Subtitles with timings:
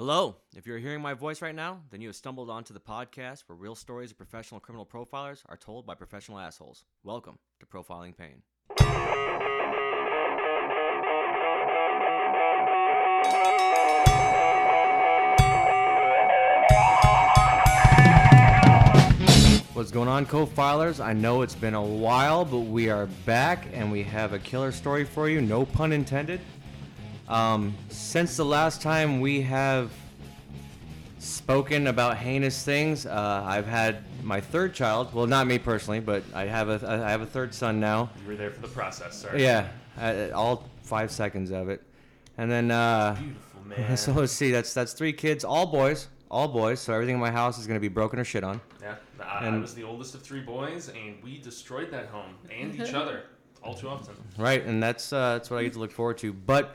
[0.00, 0.36] Hello.
[0.54, 3.56] If you're hearing my voice right now, then you have stumbled onto the podcast where
[3.56, 6.84] real stories of professional criminal profilers are told by professional assholes.
[7.02, 8.42] Welcome to Profiling Pain.
[19.72, 21.04] What's going on, co-filers?
[21.04, 24.70] I know it's been a while, but we are back and we have a killer
[24.70, 25.40] story for you.
[25.40, 26.40] No pun intended.
[27.28, 29.92] Um, since the last time we have
[31.18, 35.12] spoken about heinous things, uh, I've had my third child.
[35.12, 38.08] Well, not me personally, but I have a I have a third son now.
[38.22, 39.36] You were there for the process, sir.
[39.36, 39.68] Yeah,
[40.00, 41.82] uh, all five seconds of it,
[42.38, 43.96] and then uh, Beautiful man.
[43.98, 44.50] so let's see.
[44.50, 46.80] That's that's three kids, all boys, all boys.
[46.80, 48.58] So everything in my house is gonna be broken or shit on.
[48.80, 52.74] yeah, I, I was the oldest of three boys, and we destroyed that home and
[52.74, 53.24] each other
[53.62, 54.14] all too often.
[54.38, 56.32] Right, and that's uh, that's what I get to look forward to.
[56.32, 56.74] But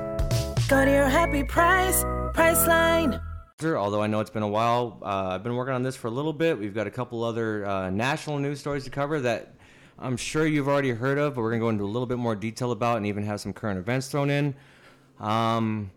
[0.71, 2.01] Go to your happy price,
[2.33, 3.21] Priceline.
[3.61, 6.11] Although I know it's been a while, uh, I've been working on this for a
[6.11, 6.57] little bit.
[6.57, 9.53] We've got a couple other uh, national news stories to cover that
[9.99, 12.37] I'm sure you've already heard of, but we're gonna go into a little bit more
[12.37, 14.55] detail about, and even have some current events thrown in.
[15.19, 15.91] Um,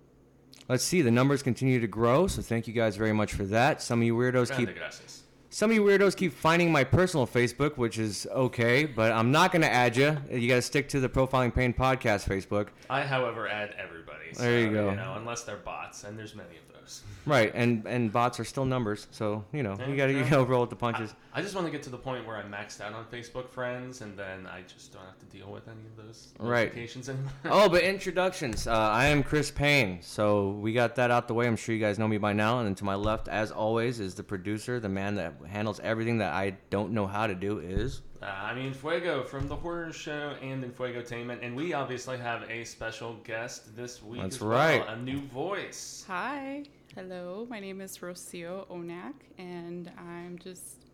[0.69, 3.81] let's see, the numbers continue to grow, so thank you guys very much for that.
[3.81, 5.23] Some of you weirdos keep gracias.
[5.51, 9.53] Some of you weirdos keep finding my personal Facebook, which is okay, but I'm not
[9.53, 10.19] going to add you.
[10.29, 12.71] You got to stick to the Profiling Pain podcast Facebook.
[12.91, 14.04] I, however, add everybody.
[14.39, 14.91] There you go.
[14.91, 17.03] You know, unless they're bots, and there's many of those.
[17.27, 20.19] Right, and and bots are still numbers, so you know Yeah, you got to you
[20.19, 20.31] yeah.
[20.31, 21.15] got to roll with the punches.
[21.33, 24.03] I just want to get to the point where I'm maxed out on Facebook friends,
[24.03, 26.65] and then I just don't have to deal with any of those Right.
[26.67, 27.33] notifications anymore.
[27.47, 28.67] oh, but introductions.
[28.67, 31.47] Uh, I am Chris Payne, so we got that out the way.
[31.47, 32.59] I'm sure you guys know me by now.
[32.59, 36.19] And then to my left, as always, is the producer, the man that handles everything
[36.19, 37.61] that I don't know how to do.
[37.61, 42.17] Is Uh, I mean, Fuego from the horror show and in Fuegotainment, and we obviously
[42.17, 44.23] have a special guest this week.
[44.23, 44.85] That's as well, right.
[44.89, 46.05] A new voice.
[46.09, 46.63] Hi,
[46.95, 47.47] hello.
[47.51, 50.87] My name is Rocio Onak, and I'm just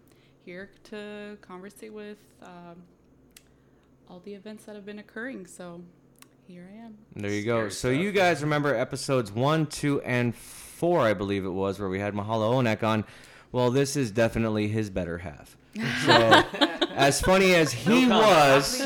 [0.45, 2.83] here to conversate with um,
[4.09, 5.47] all the events that have been occurring.
[5.47, 5.81] So
[6.49, 6.99] here I am.
[7.15, 7.69] there you go.
[7.69, 8.03] Scary So stuff.
[8.03, 12.12] you guys remember episodes one, two, and four, I believe it was, where we had
[12.12, 13.05] Mahalo Onek on.
[13.53, 15.57] Well, this is definitely his better half.
[16.05, 16.45] So,
[17.00, 18.81] as funny as he No was,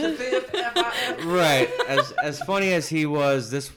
[1.24, 1.68] right?
[1.88, 3.70] As as funny as he was, this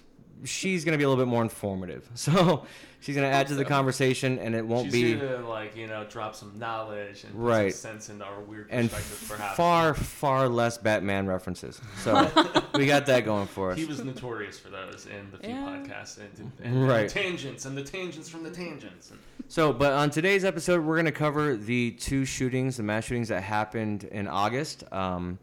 [0.44, 2.08] she's gonna be a little bit more informative.
[2.16, 2.66] So
[3.00, 5.88] she's gonna add to the conversation, and it won't She's be here to like you
[5.88, 7.74] know drop some knowledge and put Right.
[7.74, 9.56] some sense into our weird and perspectives, perhaps.
[9.58, 11.80] far far less Batman references.
[12.03, 12.30] So
[12.75, 13.78] we got that going for us.
[13.78, 15.62] He was notorious for those in the few Yeah.
[15.86, 17.02] podcasts and, and, Right.
[17.02, 19.12] and tangents and the tangents from the tangents.
[19.12, 23.06] And So, but on today's episode, we're going to cover the two shootings, the mass
[23.06, 24.84] shootings that happened in August.
[24.92, 25.38] Um,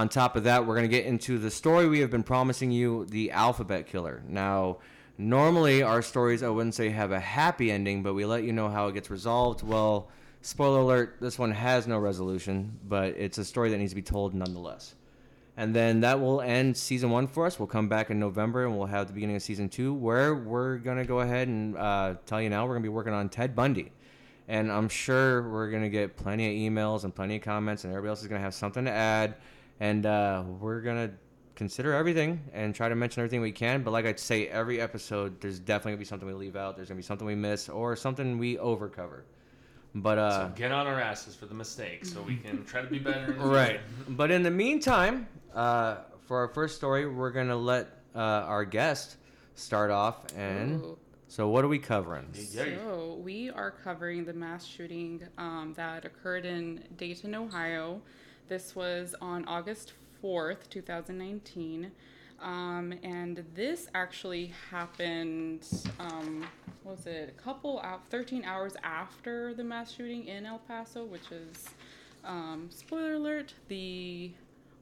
[0.00, 2.70] on top of that, we're going to get into the story we have been promising
[2.70, 4.22] you the alphabet killer.
[4.26, 4.78] Now,
[5.18, 8.70] normally our stories, I wouldn't say have a happy ending, but we let you know
[8.70, 9.62] how it gets resolved.
[9.62, 10.08] Well,
[10.40, 14.00] spoiler alert, this one has no resolution, but it's a story that needs to be
[14.00, 14.94] told nonetheless.
[15.58, 17.58] And then that will end season one for us.
[17.58, 20.78] We'll come back in November and we'll have the beginning of season two, where we're
[20.78, 23.28] going to go ahead and uh, tell you now we're going to be working on
[23.28, 23.92] Ted Bundy.
[24.48, 27.92] And I'm sure we're going to get plenty of emails and plenty of comments, and
[27.92, 29.34] everybody else is going to have something to add.
[29.80, 31.14] And uh, we're going to
[31.54, 33.82] consider everything and try to mention everything we can.
[33.82, 36.76] But like I say, every episode, there's definitely going to be something we leave out,
[36.76, 39.22] there's going to be something we miss, or something we overcover.
[39.94, 42.88] But uh, so get on our asses for the mistakes so we can try to
[42.88, 43.32] be better.
[43.38, 43.80] Right.
[44.08, 49.16] But in the meantime, uh, for our first story, we're gonna let uh, our guest
[49.56, 50.24] start off.
[50.36, 50.98] And Ooh.
[51.28, 52.32] so, what are we covering?
[52.32, 58.00] So we are covering the mass shooting um, that occurred in Dayton, Ohio.
[58.50, 61.92] This was on August 4th, 2019.
[62.42, 65.64] Um, and this actually happened,
[66.00, 66.44] um,
[66.82, 71.30] was it, a couple out, 13 hours after the mass shooting in El Paso, which
[71.30, 71.68] is,
[72.24, 74.32] um, spoiler alert, the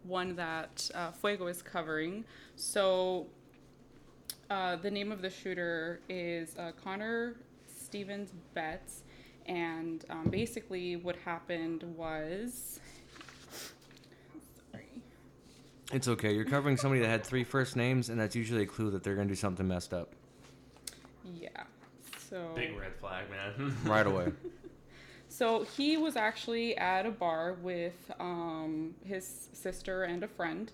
[0.05, 2.25] one that uh, Fuego is covering.
[2.57, 3.27] So
[4.49, 7.35] uh, the name of the shooter is uh, Connor
[7.67, 9.03] Stevens Betts,
[9.45, 12.81] and um, basically what happened was.
[14.71, 15.03] Sorry.
[15.93, 16.35] It's okay.
[16.35, 19.15] You're covering somebody that had three first names, and that's usually a clue that they're
[19.15, 20.13] gonna do something messed up.
[21.35, 21.65] Yeah.
[22.29, 23.75] So Big red flag, man.
[23.85, 24.33] right away.
[25.29, 30.71] So he was actually at a bar with um, his sister and a friend.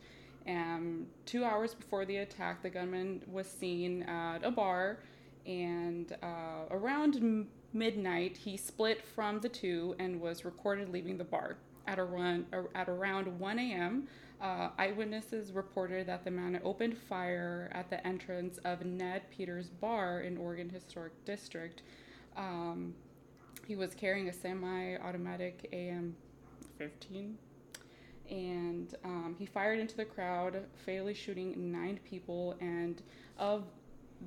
[0.47, 4.99] And two hours before the attack, the gunman was seen at a bar.
[5.47, 11.25] And uh, around m- midnight, he split from the two and was recorded leaving the
[11.25, 11.57] bar.
[11.87, 14.09] At, around, at around 1 a.m.,
[14.45, 20.21] uh, eyewitnesses reported that the man opened fire at the entrance of Ned Peppers Bar
[20.21, 21.81] in Oregon Historic District.
[22.37, 22.95] Um,
[23.67, 27.33] he was carrying a semi-automatic AM-15,
[28.31, 32.55] and um, he fired into the crowd, fatally shooting nine people.
[32.61, 33.01] And
[33.39, 33.65] of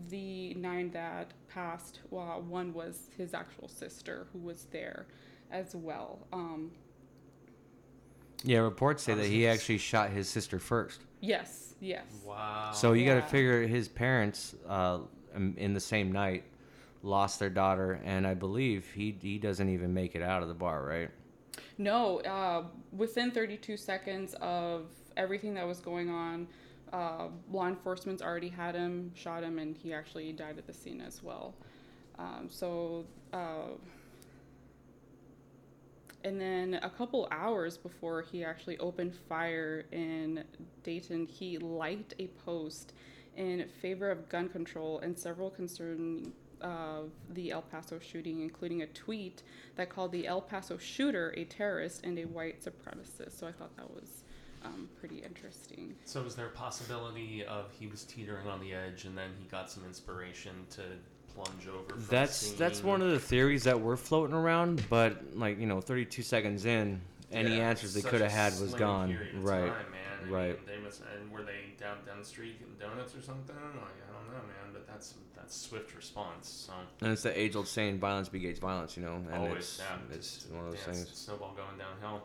[0.10, 5.06] the nine that passed, well, one was his actual sister who was there
[5.52, 6.26] as well.
[6.34, 6.72] Um,
[8.44, 11.02] Yeah, reports say that he Obviously- actually shot his sister first.
[11.22, 12.06] yes, yes.
[12.26, 12.72] wow.
[12.74, 13.22] So you got Yeah.
[13.22, 15.00] to figure his parents, uh,
[15.36, 16.44] in in the same night,
[17.04, 20.54] lost their daughter, and I believe he he doesn't even make it out of the
[20.56, 21.10] bar, right?
[21.80, 26.48] No, uh, within 32 seconds of everything that was going on,
[26.94, 31.02] uh, law enforcement's already had him, shot him, and he actually died at the scene
[31.02, 31.54] as well.
[32.18, 33.70] Um, so, uh,
[36.28, 40.44] and then a couple hours before he actually opened fire in
[40.84, 42.94] Dayton, he liked a post
[43.38, 48.88] in favor of gun control and several concerning of the El Paso shooting, including a
[48.88, 49.44] tweet
[49.76, 53.40] that called the El Paso shooter a terrorist and a white supremacist.
[53.40, 54.24] So I thought that was
[54.66, 55.96] um, pretty interesting.
[56.04, 59.48] So is there a possibility of he was teetering on the edge and then he
[59.48, 60.82] got some inspiration to
[61.38, 61.94] plunge over?
[61.94, 65.82] From That's that's one of the theories that we're floating around, but like you know,
[65.82, 67.02] 32 seconds in,
[67.32, 69.18] any answers they could have had was gone.
[69.36, 69.68] Right.
[69.68, 70.28] Time, man.
[70.28, 70.68] I right.
[70.68, 73.56] Mean, they must, and were they down down the street getting donuts or something?
[73.56, 74.74] Like I don't know, man.
[74.74, 76.68] But that's that's swift response.
[76.68, 80.16] So And it's the age-old saying, "Violence begets violence," you know, and always, it's yeah,
[80.16, 81.18] it's just- one of those yeah, it's things.
[81.18, 82.24] Snowball going downhill.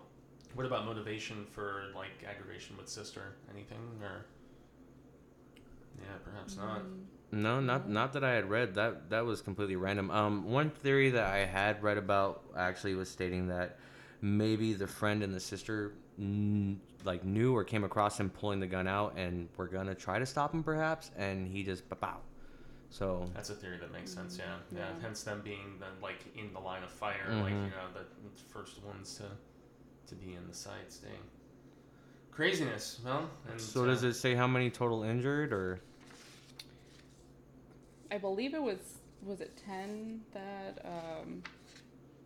[0.55, 3.37] What about motivation for like aggravation with sister?
[3.53, 4.27] Anything or?
[5.99, 6.83] Yeah, perhaps not.
[6.83, 7.05] Mm.
[7.33, 8.75] No, not not that I had read.
[8.75, 10.11] That that was completely random.
[10.11, 13.79] Um, one theory that I had read about actually was stating that
[14.21, 15.95] maybe the friend and the sister
[17.05, 20.27] like knew or came across him pulling the gun out and were gonna try to
[20.27, 22.19] stop him perhaps, and he just pow.
[22.91, 24.37] So That's a theory that makes sense.
[24.39, 24.79] Yeah, yeah.
[24.81, 24.87] Yeah.
[25.01, 27.65] Hence them being the like in the line of fire, like Mhm.
[27.65, 28.05] you know the
[28.53, 29.25] first ones to
[30.09, 30.99] to be in the sights.
[30.99, 31.13] Dang.
[32.31, 33.01] Craziness.
[33.03, 35.81] Well, and so uh, does it say how many total injured or?
[38.13, 41.43] I believe it was was it ten that um,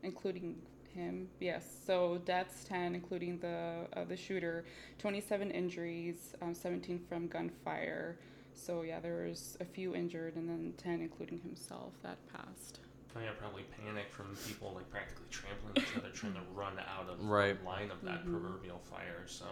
[0.02, 0.56] including
[0.92, 1.28] him.
[1.40, 1.64] Yes.
[1.86, 4.64] So deaths ten, including the uh, the shooter.
[4.98, 8.18] Twenty seven injuries, um, seventeen from gunfire.
[8.54, 12.80] So yeah, there was a few injured, and then ten including himself that passed.
[13.14, 17.08] Oh yeah, probably panic from people like practically trampling each other, trying to run out
[17.08, 17.56] of Right.
[17.58, 18.30] the line of that Mhm.
[18.32, 19.22] proverbial fire.
[19.26, 19.46] So,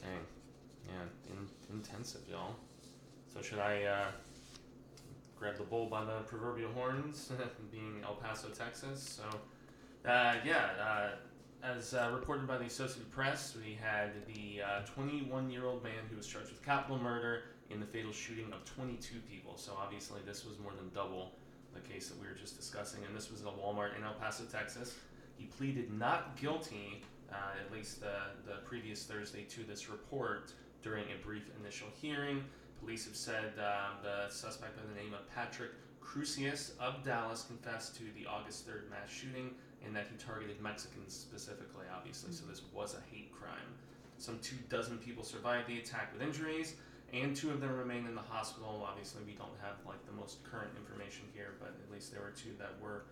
[0.00, 0.24] dang,
[0.88, 2.54] yeah, in, intensive, y'all.
[3.32, 4.06] So should I uh,
[5.38, 7.30] grab the bull by the proverbial horns,
[7.72, 9.20] being El Paso, Texas?
[9.20, 11.08] So, uh, yeah, uh,
[11.66, 14.60] as uh, reported by the Associated Press, we had the
[14.96, 19.56] 21-year-old man who was charged with capital murder in the fatal shooting of 22 people.
[19.56, 21.32] So obviously, this was more than double
[21.74, 24.14] the case that we were just discussing, and this was at a Walmart in El
[24.14, 24.94] Paso, Texas.
[25.36, 28.14] He pleaded not guilty, uh, at least the,
[28.46, 32.44] the previous Thursday, to this report during a brief initial hearing.
[32.84, 35.70] Police have said uh, the suspect by the name of Patrick
[36.02, 39.52] Crusius of Dallas confessed to the August 3rd mass shooting
[39.86, 43.72] and that he targeted Mexicans specifically, obviously, so this was a hate crime.
[44.18, 46.74] Some two dozen people survived the attack with injuries,
[47.14, 48.86] and two of them remain in the hospital.
[48.86, 52.34] Obviously, we don't have like the most current information here, but at least there were
[52.36, 53.04] two that were,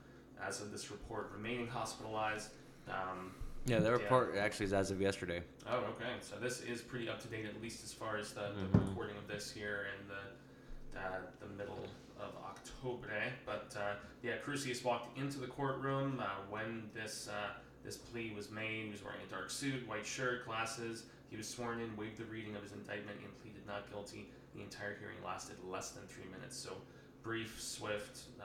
[0.47, 2.51] as of this report, remaining hospitalized.
[2.91, 3.33] Um,
[3.67, 5.43] Yeah, the report actually is as of yesterday.
[5.69, 6.15] oh, okay.
[6.21, 8.89] So this is pretty up to date, at least as far as the, the Mhm.
[8.89, 11.87] recording of this here in the uh, the middle
[12.21, 13.09] of October.
[13.47, 17.53] But uh, yeah, Crusius walked into the courtroom uh, when this uh,
[17.85, 18.87] this plea was made.
[18.87, 21.05] He was wearing a dark suit, white shirt, glasses.
[21.31, 24.29] He was sworn in, waived the reading of his indictment, and pleaded not guilty.
[24.55, 26.57] The entire hearing lasted less than three minutes.
[26.59, 26.77] So
[27.23, 28.45] brief, swift, uh,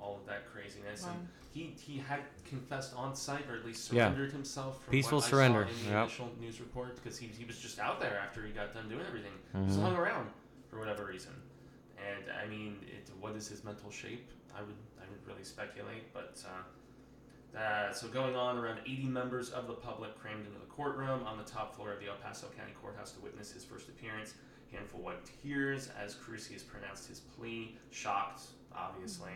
[0.00, 1.04] all of that craziness.
[1.04, 4.04] And he, he had confessed on site, or at least Yeah.
[4.06, 4.82] surrendered himself.
[4.84, 6.02] From Peaceful what I surrender, Saw in the yep.
[6.04, 9.04] initial news report, because he, he was just out there after he got done doing
[9.06, 9.32] everything.
[9.52, 9.68] He Mm-hmm.
[9.68, 10.28] just hung around
[10.70, 11.32] for whatever reason.
[11.98, 14.28] And I mean, it, what is his mental shape?
[14.56, 16.42] I would I would really speculate, but.
[16.46, 21.22] Uh, uh, so going on, around 80 members of the public crammed into the courtroom
[21.26, 24.32] on the top floor of the El Paso County Courthouse to witness his first appearance.
[24.72, 28.42] Handful wiped tears as Crusius pronounced his plea, shocked,
[28.74, 29.32] obviously.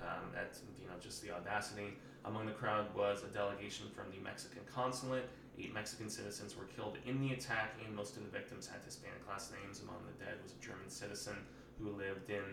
[0.00, 1.94] Um, that's you know just the audacity.
[2.24, 5.28] Among the crowd was a delegation from the Mexican consulate.
[5.58, 9.22] Eight Mexican citizens were killed in the attack, and most of the victims had Hispanic
[9.28, 9.80] last names.
[9.80, 11.36] Among the dead was a German citizen
[11.78, 12.44] who lived in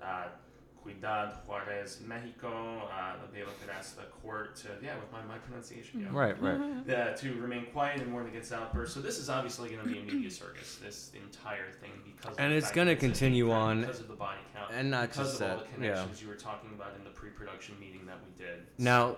[0.00, 0.28] uh,
[0.92, 2.82] Ciudad Juarez, Mexico.
[2.92, 6.40] Uh, the bailiff had asked the court to, yeah, with my, my pronunciation, yeah, Right,
[6.40, 6.60] right.
[6.90, 8.94] uh, to remain quiet and warn against outbursts.
[8.94, 12.52] So this is obviously going to be a media circus, this entire thing, because And
[12.52, 13.80] the it's gonna that it's a hate continue on.
[13.82, 15.92] because of the body count, And not because just of all that, the yeah.
[15.94, 18.62] connections you were talking about in the pre-production meeting that we did.
[18.78, 19.16] Now,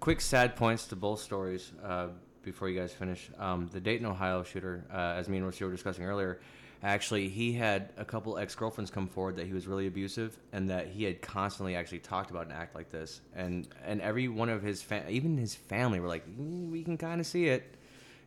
[0.00, 2.08] quick sad points to both stories uh,
[2.42, 3.30] before you guys finish.
[3.38, 6.40] Um, the Dayton, Ohio shooter, uh, as me and Rocio were discussing earlier,
[6.82, 10.70] actually he had a couple ex girlfriends come forward that he was really abusive and
[10.70, 13.20] that he had constantly actually talked about an act like this.
[13.34, 16.96] And and every one of his fa- even his family were like, "Mm, we can
[16.96, 17.74] kind of see it.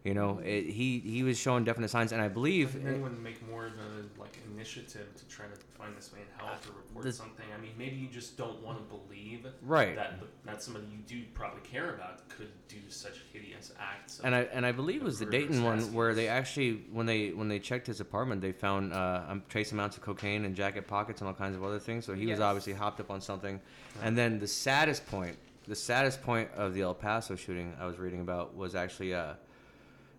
[0.04, 3.46] You know, it, he he was showing definite signs, and I believe Did anyone make
[3.50, 7.14] more of a like initiative to try to find this man help or report The-
[7.14, 7.46] something?
[7.58, 9.96] I mean, maybe you just don't want to believe Right.
[9.96, 14.20] that that somebody you do probably care about could do such hideous acts.
[14.20, 17.06] of- and I and I believe it was the Dayton one where they actually when
[17.06, 20.54] they when they checked his apartment they found uh, um, trace amounts of cocaine and
[20.54, 22.06] jacket pockets and all kinds of other things.
[22.06, 23.62] So he was obviously hopped up on something.
[24.02, 27.98] And then the saddest point, the saddest point of the El Paso shooting I was
[27.98, 29.36] reading about was actually uh,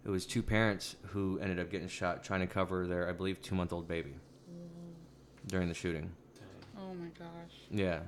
[0.04, 3.40] it was two parents who ended up getting shot trying to cover their I believe
[3.42, 4.14] two month old baby
[5.46, 6.10] during the shooting.
[6.34, 6.82] Dang.
[6.82, 7.54] Oh my gosh.
[7.70, 8.00] Yeah.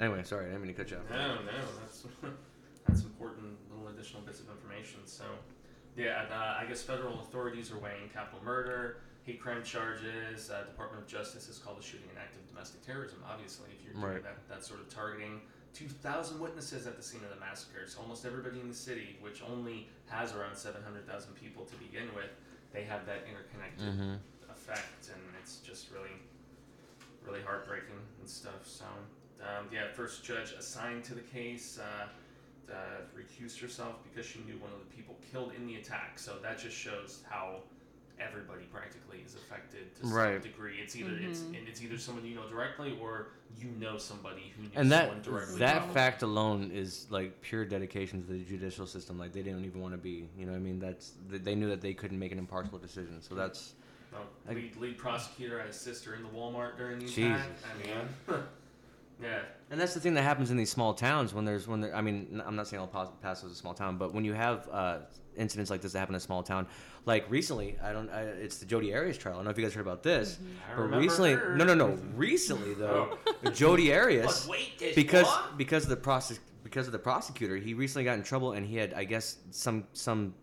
[0.00, 1.10] Anyway, sorry, I didn't mean to cut you off.
[1.10, 2.06] No, no, that's
[2.86, 5.00] that's important little additional bits of information.
[5.04, 5.24] So,
[5.96, 10.50] yeah, uh, I guess federal authorities are weighing capital murder, hate crime charges.
[10.50, 13.18] Uh, Department of Justice has called the shooting an act of domestic terrorism.
[13.30, 14.22] Obviously, if you're doing Right.
[14.22, 15.40] that, that sort of targeting.
[15.74, 17.96] 2,000 witnesses at the scene of the massacres.
[18.00, 22.30] Almost everybody in the city, which only has around 700,000 people to begin with,
[22.72, 24.18] they have that interconnected Mhm.
[24.50, 26.10] effect, and it's just really,
[27.24, 28.66] really heartbreaking and stuff.
[28.66, 28.84] So,
[29.42, 32.08] um, yeah, first judge assigned to the case uh,
[32.70, 32.74] uh,
[33.16, 36.18] recused herself because she knew one of the people killed in the attack.
[36.18, 37.62] So that just shows how
[38.20, 40.42] everybody practically is affected to Right.
[40.42, 40.76] some degree.
[40.82, 41.54] It's either it's mm-hmm.
[41.54, 43.28] and it's either someone you know directly or
[43.58, 45.58] you know somebody who knew and someone that directly.
[45.58, 49.64] that who- fact alone is like pure dedication to the judicial system like they didn't
[49.64, 51.92] even want to be you know what i mean that's they they knew that they
[51.92, 53.74] couldn't make an impartial decision so that's
[54.12, 57.18] No, lead, lead prosecutor had a sister in the Walmart during the Jesus.
[57.20, 57.50] attack.
[58.28, 58.42] I mean,
[59.22, 59.38] yeah.
[59.70, 62.00] and that's the thing that happens in these small towns when there's when there i
[62.00, 64.68] mean I'm not saying el Pas- paso is a small town but when you have
[64.70, 64.98] uh,
[65.36, 66.66] incidents like this that happen in a small town
[67.06, 69.34] like recently i don't I, it's the jodi arias trial.
[69.34, 70.38] I don't know if you guys heard about this
[70.72, 71.56] I but recently her.
[71.56, 71.98] no no no.
[72.14, 73.18] Recently though
[73.52, 75.56] jodi arias But wait, because what?
[75.56, 78.76] because of the process because of the prosecutor he recently got in trouble and he
[78.76, 80.34] had i guess some some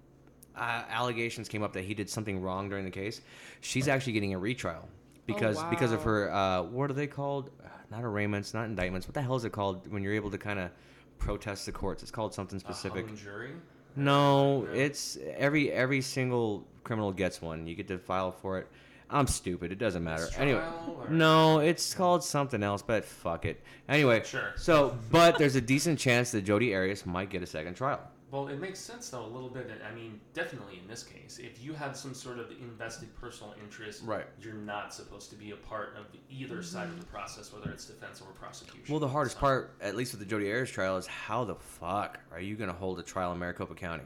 [0.58, 3.22] uh, allegations came up that he did something wrong during the case.
[3.62, 4.90] She's actually getting a retrial
[5.26, 7.50] because because of her uh, what are they called
[7.92, 10.60] not arraignments not indictments what the hell is it called when you're able to kind
[10.60, 10.70] of
[11.18, 13.52] protest the courts it's called something A specific jury.
[13.96, 18.68] no it's every every single criminal gets one you get to file for it
[19.10, 23.46] i'm stupid it doesn't matter anyway Trial or- no, it's called something else, but fuck
[23.46, 23.60] it.
[23.88, 24.54] Anyway, Sure.
[24.58, 28.00] So, but there's a decent chance that Jodi Arias might get a second trial.
[28.32, 29.72] Well, it makes sense though a little bit.
[29.90, 34.04] I mean, definitely in this case, if you have some sort of invested personal interest,
[34.04, 34.26] Right.
[34.40, 36.64] you're not supposed to be a part of either mm-hmm.
[36.64, 38.84] side of the process, whether it's defense or prosecution.
[38.88, 41.56] Well, the hardest So- part, at least with the Jodi Arias trial, is how the
[41.56, 44.06] fuck are you going to hold a trial in Maricopa County?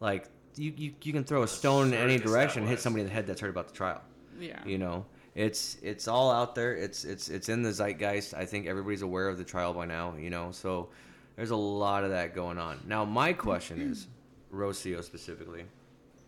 [0.00, 3.08] Like, you, you, you can throw a stone in any direction, and hit somebody in
[3.08, 4.02] the head that's heard about the trial.
[4.38, 4.62] Yeah.
[4.64, 6.74] You know, it's it's all out there.
[6.74, 8.34] It's it's it's in the zeitgeist.
[8.34, 10.14] I think everybody's aware of the trial by now.
[10.16, 10.88] You know, so
[11.36, 12.80] there's a lot of that going on.
[12.86, 14.08] Now, my question is,
[14.52, 15.64] Rocio specifically,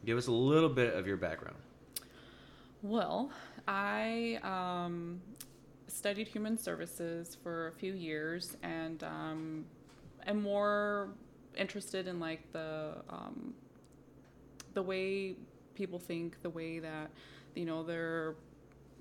[0.05, 1.57] give us a little bit of your background.
[2.83, 3.31] Well,
[3.67, 5.21] I um,
[5.89, 9.65] studied human services for a few years and um,
[10.27, 11.09] am more
[11.57, 13.55] interested in like the um,
[14.75, 15.35] the way
[15.75, 17.11] people think, the way that
[17.55, 18.35] you know their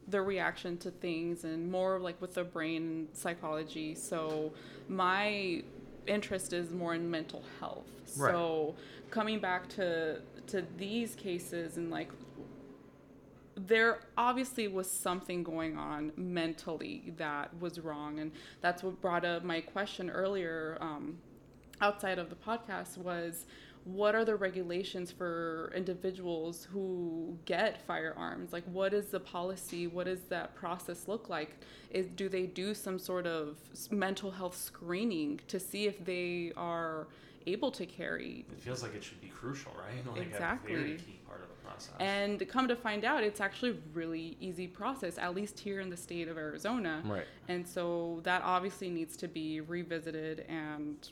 [0.08, 3.94] their reaction to things, and more like with the brain psychology.
[3.94, 4.54] So
[4.88, 5.64] my
[6.08, 7.86] interest is more in mental health.
[8.18, 8.32] Right.
[8.32, 8.76] So
[9.10, 12.10] coming back to to these cases and like
[13.56, 19.44] there obviously was something going on mentally that was wrong and that's what brought up
[19.44, 21.18] my question earlier um,
[21.82, 23.46] outside of the podcast was
[23.88, 30.06] what are the regulations for individuals who get firearms like what is the policy what
[30.06, 31.56] does that process look like
[31.90, 33.56] is do they do some sort of
[33.92, 37.08] mental health screening to see if they are
[37.46, 40.06] able to carry It feels like it should be crucial, right?
[40.18, 40.76] Like a Exactly.
[40.76, 41.94] very key part of the process.
[42.00, 45.90] And come to find out, it's actually a really easy process, at least here in
[45.90, 47.02] the state of Arizona.
[47.06, 47.24] Right.
[47.48, 51.10] And so that obviously needs to be revisited and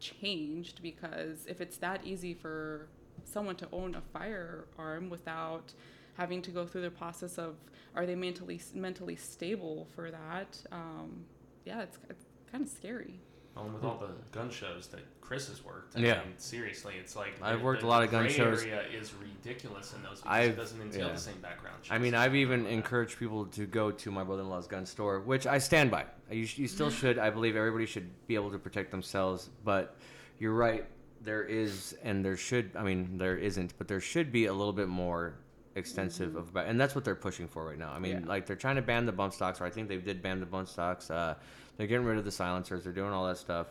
[0.00, 2.88] changed because if it's that easy for
[3.24, 5.72] someone to own a firearm without
[6.14, 7.56] having to go through the process of
[7.94, 11.24] are they mentally mentally stable for that, um,
[11.64, 13.20] yeah, it's, it's kind of scary.
[13.54, 16.20] Well, with all the gun shows that Chris has worked, I Yeah.
[16.24, 18.62] mean, seriously, it's like I've the- worked the a lot of gun gray shows.
[18.62, 21.12] Area is ridiculous in those because it doesn't entail yeah.
[21.12, 21.76] the same background.
[21.90, 22.14] I mean.
[22.14, 26.06] I've even encouraged people to go to my brother-in-law's gun store, which I stand by.
[26.30, 27.18] You, you still should.
[27.18, 29.50] I believe everybody should be able to protect themselves.
[29.64, 29.96] But
[30.38, 30.86] you're right.
[31.22, 32.70] There is, and there should.
[32.76, 35.34] I mean, there isn't, but there should be a little bit more
[35.76, 37.92] extensive of, ba- and that's what they're pushing for right now.
[37.92, 38.26] I mean, Yeah.
[38.28, 40.46] like they're trying to ban the bump stocks, or I think they did ban the
[40.46, 41.10] bump stocks.
[41.10, 41.34] Uh,
[41.76, 42.84] they're getting rid of the silencers.
[42.84, 43.68] They're doing all that stuff.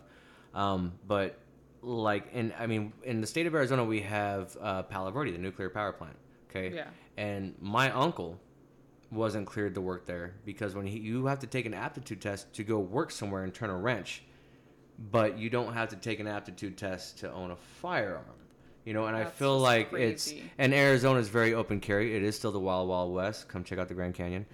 [0.53, 1.37] Um, but
[1.81, 5.37] like, in I mean, in the state of Arizona, we have uh, Palo Verde, the
[5.37, 6.15] nuclear power plant.
[6.49, 6.75] Okay.
[6.75, 6.87] Yeah.
[7.17, 8.39] And my uncle
[9.11, 12.53] wasn't cleared to work there because when he, you have to take an aptitude test
[12.53, 14.23] to go work somewhere and turn a wrench,
[15.11, 18.23] but you don't have to take an aptitude test to own a firearm.
[18.89, 22.15] You know, and I feel just like it's and Arizona is very open carry.
[22.15, 23.47] It is still the wild wild west.
[23.47, 24.47] Come check out the Grand Canyon.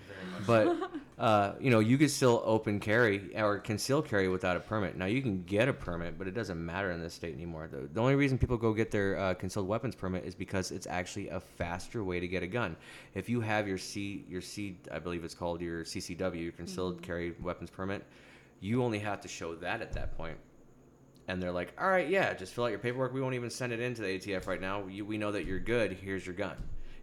[0.46, 0.76] But
[1.18, 4.98] uh, you know, you can still open carry or conceal carry without a permit.
[4.98, 7.70] Now you can get a permit, but it doesn't matter in this state anymore.
[7.72, 10.86] The, the only reason people go get their uh, concealed weapons permit is because it's
[10.86, 12.76] actually a faster way to get a gun.
[13.14, 17.02] If you have your C your C I believe it's called your CCW, your concealed
[17.02, 18.04] carry weapons permit,
[18.60, 20.36] you only have to show that at that point
[21.28, 23.14] and they're like, "All right, yeah, just fill out your paperwork.
[23.14, 24.86] We won't even send it into the ATF right now.
[24.88, 25.94] You, we know that you're good.
[25.94, 26.56] Here's your gun."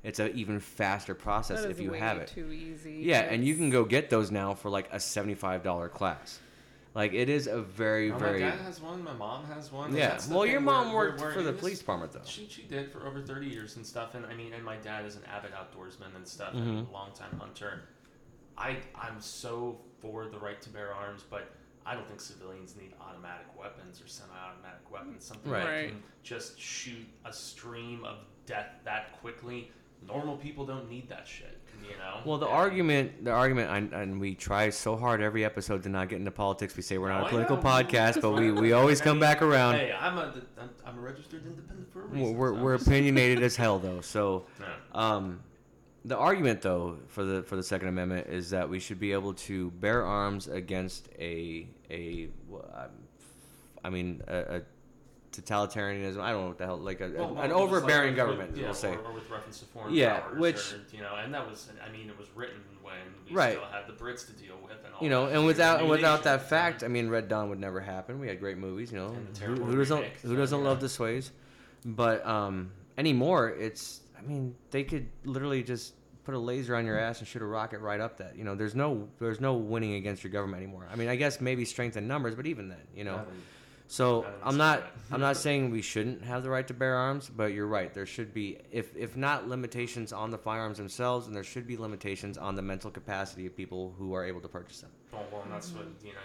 [0.05, 2.27] It's an even faster process That if you way have it.
[2.27, 3.03] too easy.
[3.05, 6.41] Yeah, and you can go get those now for like a seventy-five dollar class.
[6.95, 9.03] Like it is a very, No, very my dad has one.
[9.03, 9.95] My mom has one.
[9.97, 10.21] yeah.
[10.29, 12.21] Well, your mom where- worked where for the police department though.
[12.25, 14.15] She she did for over thirty years and stuff.
[14.15, 16.51] And I mean, and my dad is an avid outdoorsman and stuff.
[16.53, 16.71] I Mm-hmm.
[16.71, 17.83] mean, longtime hunter.
[18.59, 21.49] I I'm so for the right to bear arms, but
[21.85, 25.25] I don't think civilians need automatic weapons or semi-automatic weapons.
[25.25, 25.65] Something Right.
[25.65, 29.71] that can just shoot a stream of death that quickly.
[30.07, 31.59] Normal people don't need that shit.
[31.83, 32.21] You know.
[32.25, 35.89] Well, the And- argument, the argument, and, and we try so hard every episode to
[35.89, 36.77] not get into politics.
[36.77, 39.77] We say we're not Oh, a political podcast, but we, we always come back around.
[39.77, 43.43] Hey, I'm a I'm, I'm a registered independent for a We're, we're, so we're opinionated
[43.43, 44.01] as hell though.
[44.01, 44.67] So, Yeah.
[44.93, 45.41] um,
[46.05, 49.35] the argument though for the for the Second Amendment is that we should be able
[49.35, 52.91] to bear arms against a a um,
[53.85, 54.63] I mean a, a
[55.33, 56.19] totalitarianism.
[56.21, 58.57] I don't know what the hell like a, Well, an overbearing like government.
[58.57, 58.91] yeah, we'll say.
[58.95, 61.71] or, or with reference to foreign Yeah, powers, which- or, you know, and that was,
[61.87, 62.93] I mean, it was written when
[63.27, 63.53] we Right.
[63.53, 66.25] still had the Brits to deal with, and all you know, and without and without
[66.25, 68.19] that fact, I mean, Red Dawn would never happen.
[68.21, 69.09] We had great movies, you know.
[69.09, 71.31] And the Who, who doesn't who doesn't love the Swayze?
[71.87, 76.99] But um, anymore, it's I mean, they could literally just put a laser on your
[76.99, 78.37] ass and shoot a rocket right up that.
[78.37, 80.87] You know, there's no there's no winning against your government anymore.
[80.91, 83.25] I mean, I guess maybe strength in numbers, but even then, you know.
[83.89, 84.85] So I'm not.
[85.11, 87.93] I'm not saying we shouldn't have the right to bear arms, but you're right.
[87.93, 91.77] There should be if if not limitations on the firearms themselves, and there should be
[91.77, 94.91] limitations on the mental capacity of people who are able to purchase them.
[95.13, 96.19] Oh, well, well, and that's what you know.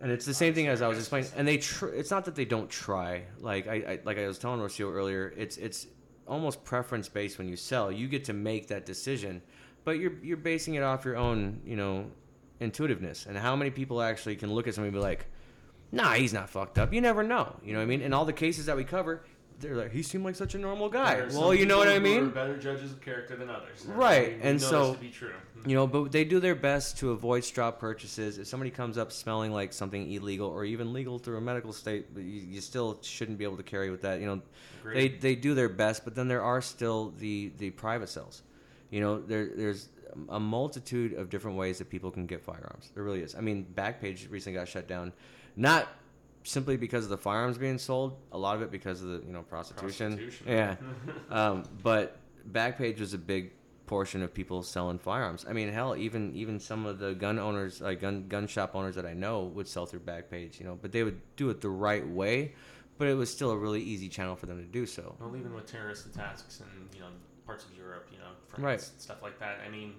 [0.00, 1.30] And it's the same thing as I was explaining.
[1.36, 3.24] And they tr- it's not that they don't try.
[3.40, 5.88] Like I, I like I was telling Rocio earlier, it's it's
[6.28, 7.90] almost preference based when you sell.
[7.90, 9.42] You get to make that decision,
[9.84, 12.10] but you're you're basing it off your own, you know,
[12.60, 15.26] intuitiveness and how many people actually can look at somebody and be like,
[15.92, 17.56] "Nah, he's not fucked up." You never know.
[17.62, 18.02] You know what I mean?
[18.02, 19.24] In all the cases that we cover,
[19.60, 22.30] they're like, "He seemed like such a normal guy." Well, you know what I mean?
[22.30, 23.84] Better judges of character than others.
[23.86, 25.32] Right, we and so- this to be true.
[25.66, 28.38] You know, but they do their best to avoid straw purchases.
[28.38, 32.06] If somebody comes up smelling like something illegal or even legal through a medical state,
[32.16, 34.20] you, you still shouldn't be able to carry with that.
[34.20, 34.42] You know,
[34.84, 38.42] they, they do their best, but then there are still the, the private sales.
[38.90, 39.88] You know, there there's
[40.28, 42.90] a multitude of different ways that people can get firearms.
[42.94, 43.34] There really is.
[43.34, 45.12] I mean, Backpage recently got shut down,
[45.56, 45.88] not
[46.48, 48.16] simply because of the firearms being sold.
[48.32, 50.12] A lot of it because of the you know prostitution.
[50.12, 50.46] Prostitution.
[50.48, 50.76] Yeah,
[51.30, 52.16] um, but
[52.50, 53.52] Backpage was a big
[53.86, 55.46] portion of people selling firearms.
[55.48, 58.94] I mean, hell, even even some of the gun owners, like gun gun shop owners
[58.96, 60.58] that I know, would sell through Backpage.
[60.58, 62.54] You know, but they would do it the right way.
[62.96, 65.14] But it was still a really easy channel for them to do so.
[65.20, 67.06] Well, even with terrorist attacks and you know
[67.46, 68.80] parts of Europe, you know, France, Right.
[68.80, 69.60] stuff like that.
[69.64, 69.94] I mean,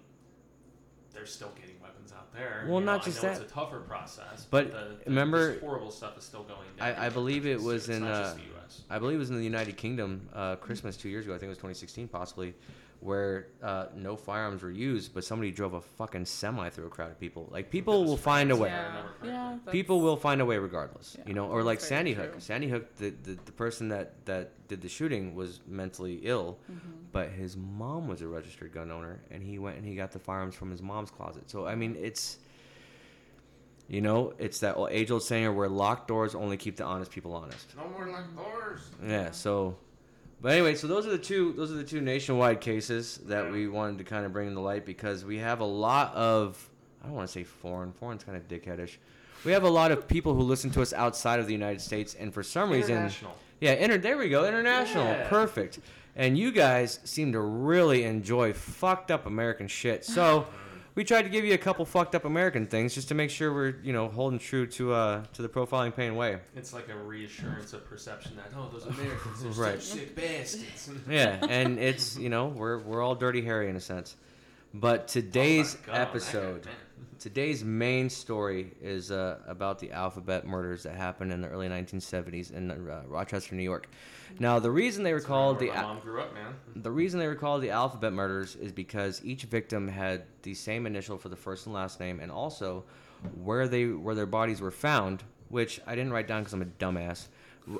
[1.13, 2.65] they're still getting weapons out there.
[2.67, 3.41] Well, you not know, just I know that.
[3.43, 6.87] It's a tougher process, But the, the, remember- this horrible stuff is still going down.
[6.95, 7.89] I- I believe it was.
[7.89, 8.81] In, uh, just the U.S.
[8.89, 11.33] I believe it was in the United Kingdom uh, Christmas two years ago.
[11.33, 12.53] I think it was 2016 possibly,
[13.01, 17.11] where uh, no firearms were used, but somebody drove a fucking semi through a crowd
[17.11, 17.47] of people.
[17.49, 18.67] Like people will find a way.
[18.69, 19.57] Yeah, yeah.
[19.71, 21.45] People will find a way regardless, Yeah, you know.
[21.47, 22.23] Or like that's very Sandy true.
[22.25, 22.35] Hook.
[22.39, 26.89] Sandy Hook, the, the the person that that did the shooting was mentally ill, Mm-hmm.
[27.13, 30.19] but his mom was a registered gun owner, and he went and he got the
[30.19, 31.49] firearms from his mom's closet.
[31.49, 32.37] So I mean, it's
[33.87, 37.33] you know, it's that age old saying where locked doors only keep the honest people
[37.33, 37.75] honest.
[37.75, 38.81] No more locked doors.
[39.03, 39.31] Yeah.
[39.31, 39.77] So,
[40.41, 41.53] but anyway, so those are the two.
[41.53, 44.85] Those are the two nationwide cases that we wanted to kind of bring to light
[44.85, 46.69] because we have a lot of.
[47.03, 47.91] I don't want to say foreign.
[47.93, 48.97] Foreign's kind of dickheadish.
[49.45, 52.13] We have a lot of people who listen to us outside of the United States,
[52.19, 53.37] and for some reason, International.
[53.61, 53.97] yeah, inter.
[53.97, 55.29] There we go, international, Yeah.
[55.29, 55.79] perfect.
[56.15, 60.03] And you guys seem to really enjoy fucked up American shit.
[60.03, 60.45] So.
[60.95, 63.53] We tried to give you a couple fucked up American things just to make sure
[63.53, 66.37] we're, you know, holding true to uh to the profiling pain way.
[66.55, 69.81] It's like a reassurance of perception that oh, those Americans are Right.
[69.81, 70.89] such sick bastards.
[71.09, 74.15] Yeah, and it's you know we're we're all dirty Harry in a sense,
[74.73, 76.67] but today's Oh God, episode.
[77.19, 82.51] Today's main story is uh, about the alphabet murders that happened in the early 1970s
[82.53, 83.89] in uh, Rochester, New York.
[84.39, 86.53] Now the reason they were called Where the Al- mom grew up, man.
[86.75, 90.85] the reason they were called the alphabet murders is because each victim had the same
[90.85, 92.83] initial for the first and last name, and also
[93.43, 96.65] where they where their bodies were found, which I didn't write down because I'm a
[96.65, 97.27] dumbass,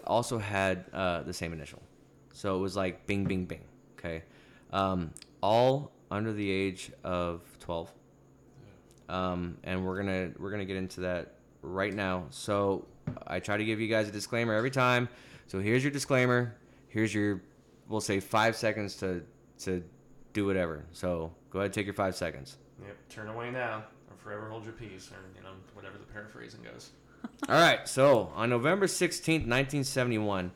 [0.06, 1.82] also had uh, the same initial.
[2.34, 3.64] So it was like Bing, Bing, Bing.
[3.98, 4.24] Okay,
[4.74, 7.92] um, all under the age of 12,
[9.10, 12.26] um, and we're gonna we're gonna get into that right now.
[12.30, 12.86] So
[13.28, 15.10] I try to give you guys a disclaimer every time.
[15.48, 16.56] So here's your disclaimer.
[16.88, 17.42] Here's your
[17.88, 19.24] we'll say five seconds to
[19.64, 19.84] to
[20.34, 20.86] do whatever.
[20.92, 22.58] So go ahead, take your five seconds.
[22.86, 22.98] Yep.
[23.10, 26.92] Turn away now, or forever hold your peace, or you know whatever the paraphrasing goes.
[27.50, 27.88] All right.
[27.88, 30.52] So on November 16th, 1971,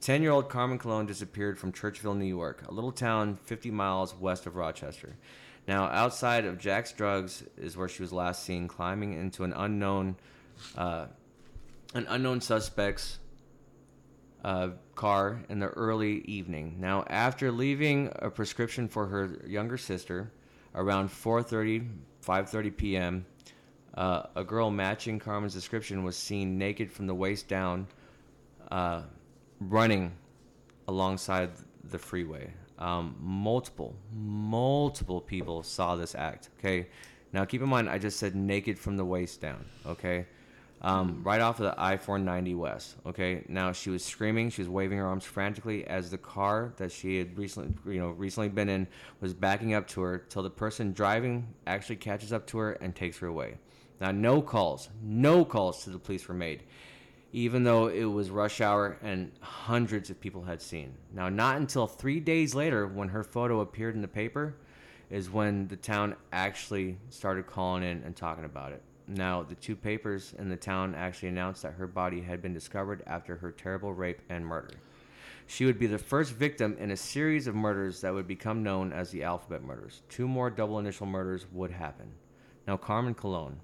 [0.00, 4.14] 10 year old Carmen Colón disappeared from Churchville, New York, a little town 50 miles
[4.14, 5.16] west of Rochester.
[5.66, 10.16] Now, outside of Jack's Drugs is where she was last seen climbing into an unknown,
[10.76, 11.06] uh,
[11.94, 13.18] an unknown suspect's
[14.44, 16.76] uh, car in the early evening.
[16.78, 20.30] Now, after leaving a prescription for her younger sister
[20.74, 21.88] around 4:30,
[22.22, 23.26] 5:30 p.m.,
[23.94, 27.86] uh, a girl matching Carmen's description was seen naked from the waist down,
[28.70, 29.02] uh,
[29.60, 30.12] running
[30.88, 31.50] alongside
[31.84, 32.52] the freeway.
[32.78, 36.50] Um, multiple, multiple people saw this act.
[36.58, 36.88] Okay,
[37.32, 39.64] now keep in mind I just said naked from the waist down.
[39.86, 40.26] Okay,
[40.84, 42.96] um, right off of the I-490 West.
[43.06, 46.92] Okay, now she was screaming, she was waving her arms frantically as the car that
[46.92, 48.86] she had recently, you know, recently been in
[49.20, 52.94] was backing up to her till the person driving actually catches up to her and
[52.94, 53.54] takes her away.
[53.98, 56.64] Now, no calls, no calls to the police were made,
[57.34, 60.94] even though it was rush hour and hundreds of people had seen.
[61.12, 64.54] Now, not until three days later, when her photo appeared in the paper,
[65.10, 68.82] is when the town actually started calling in and talking about it.
[69.08, 73.02] Now, the two papers in the town actually announced that her body had been discovered
[73.04, 74.74] after her terrible rape and murder.
[75.48, 78.92] She would be the first victim in a series of murders that would become known
[78.92, 80.02] as the Alphabet Murders.
[80.08, 82.12] Two more double initial murders would happen.
[82.68, 83.56] Now, Carmen Colón,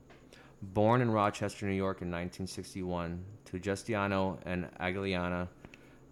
[0.62, 5.48] born in Rochester, New York in 1961 to Justiano and Aguiliana,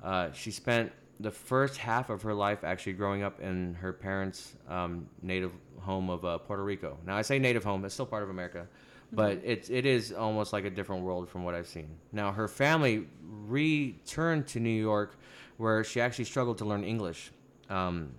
[0.03, 4.55] uh, she spent the first half of her life actually growing up in her parents'
[4.69, 6.97] um, native home of uh, Puerto Rico.
[7.07, 8.67] Now, I say native home, it's still part of America,
[9.13, 11.89] but it, it is almost like a different world from what I've seen.
[12.13, 13.07] Now, her family
[13.47, 15.17] returned to New York
[15.57, 17.33] where she actually struggled to learn English.
[17.69, 18.11] Um,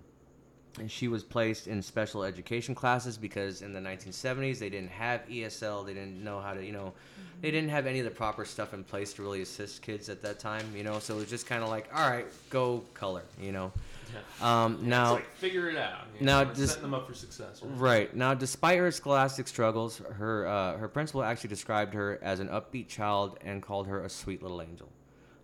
[0.78, 5.28] and she was placed in special education classes because in the 1970s they didn't have
[5.28, 6.94] ESL, they didn't know how to, you know,
[7.42, 10.22] they didn't have any of the proper stuff in place to really assist kids at
[10.22, 11.00] that time, you know.
[11.00, 13.72] So it was just kind of like, all right, go color, you know.
[14.14, 14.64] Yeah.
[14.64, 16.08] Um, now, it's like figure it out.
[16.20, 17.62] You now know, setting them up for success.
[17.64, 22.48] Right now, despite her scholastic struggles, her uh, her principal actually described her as an
[22.50, 24.90] upbeat child and called her a sweet little angel.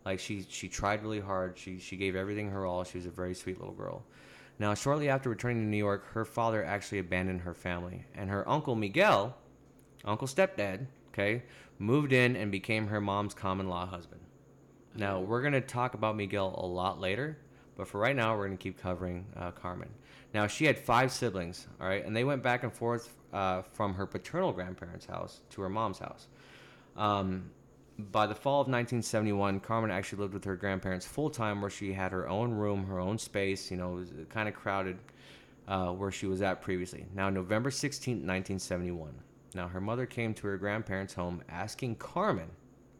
[0.04, 1.58] Like she she tried really hard.
[1.58, 2.84] She she gave everything her all.
[2.84, 4.04] She was a very sweet little girl.
[4.58, 8.48] Now, shortly after returning to New York, her father actually abandoned her family, and her
[8.48, 9.36] uncle Miguel,
[10.06, 11.44] uncle stepdad, okay,
[11.78, 14.22] moved in and became her mom's common law husband.
[14.96, 17.38] Now, we're going to talk about Miguel a lot later,
[17.76, 19.90] but for right now, we're going to keep covering uh, Carmen.
[20.34, 23.94] Now, she had five siblings, all right, and they went back and forth uh, from
[23.94, 26.28] her paternal grandparents' house to her mom's house.
[26.96, 27.50] Um,
[27.98, 31.94] by the fall of 1971, Carmen actually lived with her grandparents full time, where she
[31.94, 33.72] had her own room, her own space.
[33.72, 34.98] You know, it was kind of crowded
[35.68, 37.06] uh, where she was at previously.
[37.14, 39.14] Now, November 16, 1971.
[39.54, 42.50] Now, her mother came to her grandparents' home asking Carmen,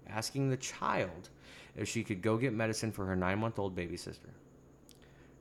[0.08, 1.30] asking the child,
[1.76, 4.30] if she could go get medicine for her nine month old baby sister.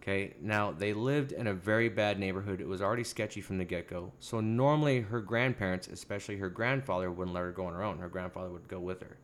[0.02, 2.60] Okay, now they lived in a very bad neighborhood.
[2.60, 4.12] It was already sketchy from the get go.
[4.18, 7.98] So normally her grandparents, especially her grandfather, wouldn't let her go on her own.
[7.98, 9.16] Her grandfather would go with her.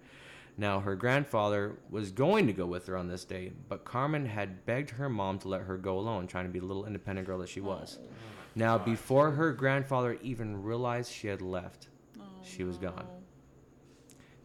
[0.60, 4.66] Now her grandfather was going to go with her on this day, but Carmen had
[4.66, 7.38] begged her mom to let her go alone, trying to be the little independent girl
[7.38, 7.98] that she was.
[8.54, 11.88] Now before her grandfather even realized she had left,
[12.42, 13.06] she was gone.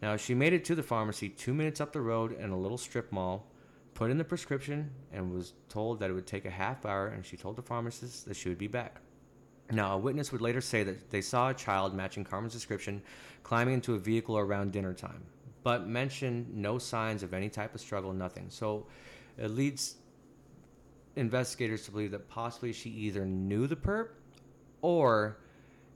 [0.01, 2.77] Now she made it to the pharmacy two minutes up the road in a little
[2.77, 3.51] strip mall,
[3.93, 7.07] put in the prescription, and was told that it would take a half hour.
[7.07, 9.01] And she told the pharmacist that she would be back.
[9.69, 13.01] Now a witness would later say that they saw a child matching Carmen's description
[13.43, 15.23] climbing into a vehicle around dinner time,
[15.65, 18.45] but mentioned no signs of any type of struggle, nothing.
[18.51, 18.85] So
[19.35, 19.95] it leads
[21.15, 24.09] investigators to believe that possibly she either knew the perp
[24.83, 25.37] or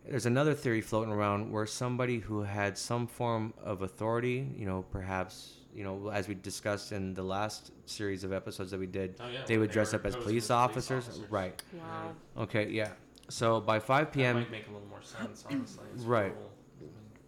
[0.07, 4.83] there's another theory floating around where somebody who had some form of authority, you know,
[4.89, 9.17] perhaps, you know, as we discussed in the last series of episodes that we did,
[9.19, 11.07] Oh, yeah, they would they dress up as police as police officers.
[11.09, 11.29] officers.
[11.29, 11.61] Right.
[11.73, 12.15] Wow.
[12.43, 12.93] Okay, yeah.
[13.29, 15.85] So by 5 That p.m., might make a little more sense, honestly.
[15.93, 16.33] It's Right.
[16.33, 16.49] cool.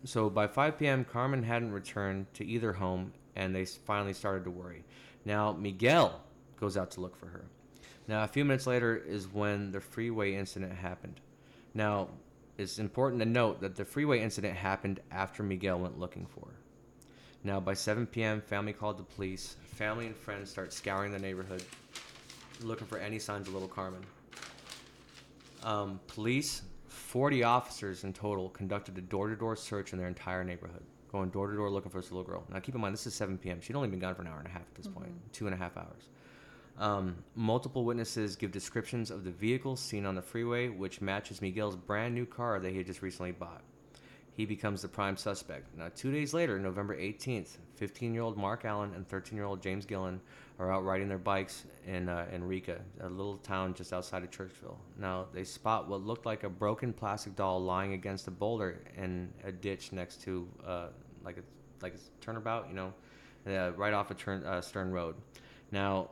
[0.04, 4.52] So by 5 p.m., Carmen hadn't returned to either home, and they finally started to
[4.52, 4.84] worry.
[5.26, 6.22] Now Miguel
[6.60, 7.46] goes out to look for her.
[8.08, 11.20] Now a few minutes later is when the freeway incident happened.
[11.74, 12.10] Now
[12.58, 16.56] it's important to note that the freeway incident happened after Miguel went looking for her.
[17.44, 19.56] Now by 7 p.m., family called the police.
[19.76, 21.64] Family and friends start scouring the neighborhood,
[22.62, 24.04] looking for any signs of little Carmen.
[25.64, 30.44] Um, police, 40 officers in total, conducted a door to door search in their entire
[30.44, 32.44] neighborhood, going door to door looking for this little girl.
[32.52, 33.62] Now, keep in mind, this is 7 p.m.
[33.62, 35.56] She'd only been gone for an hour and a half at this point, two and
[35.56, 36.10] a half hours.
[36.78, 41.76] Um, multiple witnesses give descriptions of the vehicle seen on the freeway, which matches Miguel's
[41.76, 43.62] brand new car that he had just recently bought.
[44.34, 45.78] He becomes the prime suspect.
[45.78, 49.62] Now, two days later, November 18th, 15 year old Mark Allen and 13 year old
[49.62, 50.22] James Gillen
[50.62, 54.30] are out riding their bikes in, uh, in Riga, a little town just outside of
[54.30, 54.78] Churchville.
[54.96, 59.34] Now, they spot what looked like a broken plastic doll lying against a boulder in
[59.44, 60.88] a ditch next to, uh,
[61.26, 61.42] like a
[61.82, 62.94] like a turnabout, you know,
[63.48, 65.16] uh, right off a turn, uh, Stern Road.
[65.72, 66.12] Now,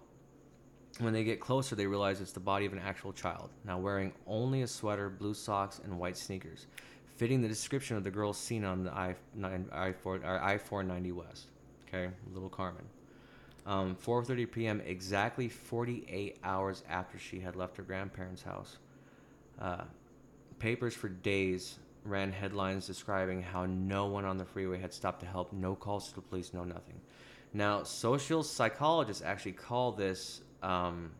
[0.97, 4.11] when they get closer, they realize it's the body of an actual child, now wearing
[4.25, 6.65] only a sweater, blue socks, and white sneakers,
[7.17, 9.15] fitting the description of the girl seen on the I
[9.71, 11.51] I four I four ninety West.
[11.87, 12.85] Okay, little Carmen.
[13.69, 14.81] Um, 4:30 p.m.
[14.83, 18.79] exactly 48 hours after she had left her grandparents' house.
[19.61, 19.83] Uh,
[20.57, 25.27] papers for days ran headlines describing how no one on the freeway had stopped to
[25.27, 26.99] help, no calls to the police, no nothing.
[27.53, 31.11] Now, social psychologists actually call this um,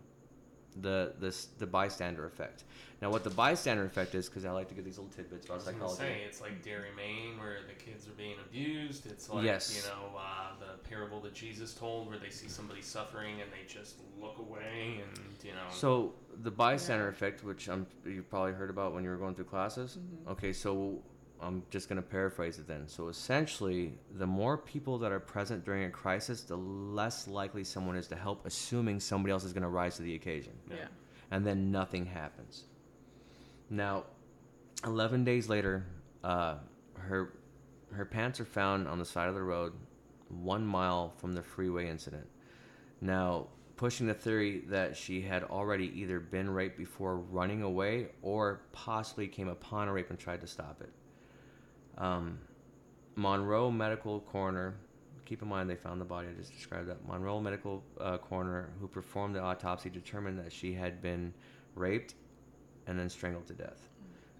[0.82, 2.64] the this the bystander effect.
[3.02, 5.54] Now, what the bystander effect is, because I like to give these little tidbits I
[5.54, 5.98] about was psychology.
[6.02, 9.06] say it's like Dairy Maine, where the kids are being abused.
[9.06, 9.74] It's like Yes.
[9.76, 13.66] you know uh, the parable that Jesus told, where they see somebody suffering and they
[13.74, 15.68] just look away, and you know.
[15.70, 19.46] So the bystander effect, which I'm, you probably heard about when you were going through
[19.46, 19.98] classes.
[20.30, 21.02] Okay, so
[21.42, 22.88] I'm just going to paraphrase it then.
[22.88, 27.96] So essentially, the more people that are present during a crisis, the less likely someone
[27.96, 30.88] is to help, assuming somebody else is going to rise to the occasion, Yeah.
[31.32, 32.66] and then nothing happens.
[33.70, 34.06] Now,
[34.84, 35.86] 11 days later,
[36.24, 36.56] uh,
[36.96, 37.34] her
[37.92, 39.74] her pants are found on the side of the road,
[40.30, 42.28] one mile from the freeway incident.
[43.02, 43.48] Now,
[43.78, 49.28] pushing the theory that she had already either been raped before running away or possibly
[49.28, 50.90] came upon a rape and tried to stop it.
[52.00, 52.40] Um,
[53.16, 54.76] Monroe Medical Coroner,
[55.26, 57.06] keep in mind they found the body, I just described that.
[57.08, 61.34] Monroe Medical uh, Coroner, who performed the autopsy, determined that she had been
[61.76, 62.16] raped
[62.88, 63.90] and then strangled to death.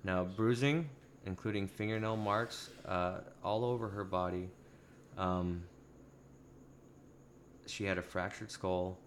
[0.04, 0.90] Now, bruising,
[1.26, 4.50] including fingernail marks uh, all over her body,
[5.18, 5.62] um,
[7.66, 8.98] she had a fractured skull,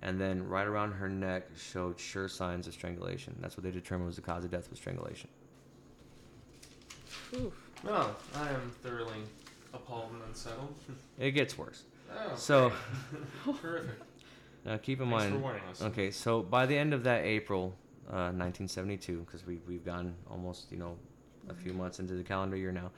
[0.00, 3.36] and then right around her neck showed sure signs of strangulation.
[3.40, 5.28] That's what they determined was the cause of death was strangulation.
[7.34, 7.67] Oof.
[7.84, 9.18] No, I am thoroughly
[9.74, 10.74] appalled and unsettled.
[11.18, 11.82] It gets worse.
[12.12, 12.72] Oh, So,
[13.60, 13.90] terrific.
[14.64, 15.42] now keep in Thanks for mind.
[15.42, 15.82] warning us.
[15.82, 17.74] Okay, so by the end of that April,
[18.08, 20.96] uh, 1972, because we we've gone almost you know
[21.48, 22.90] a few months into the calendar year now,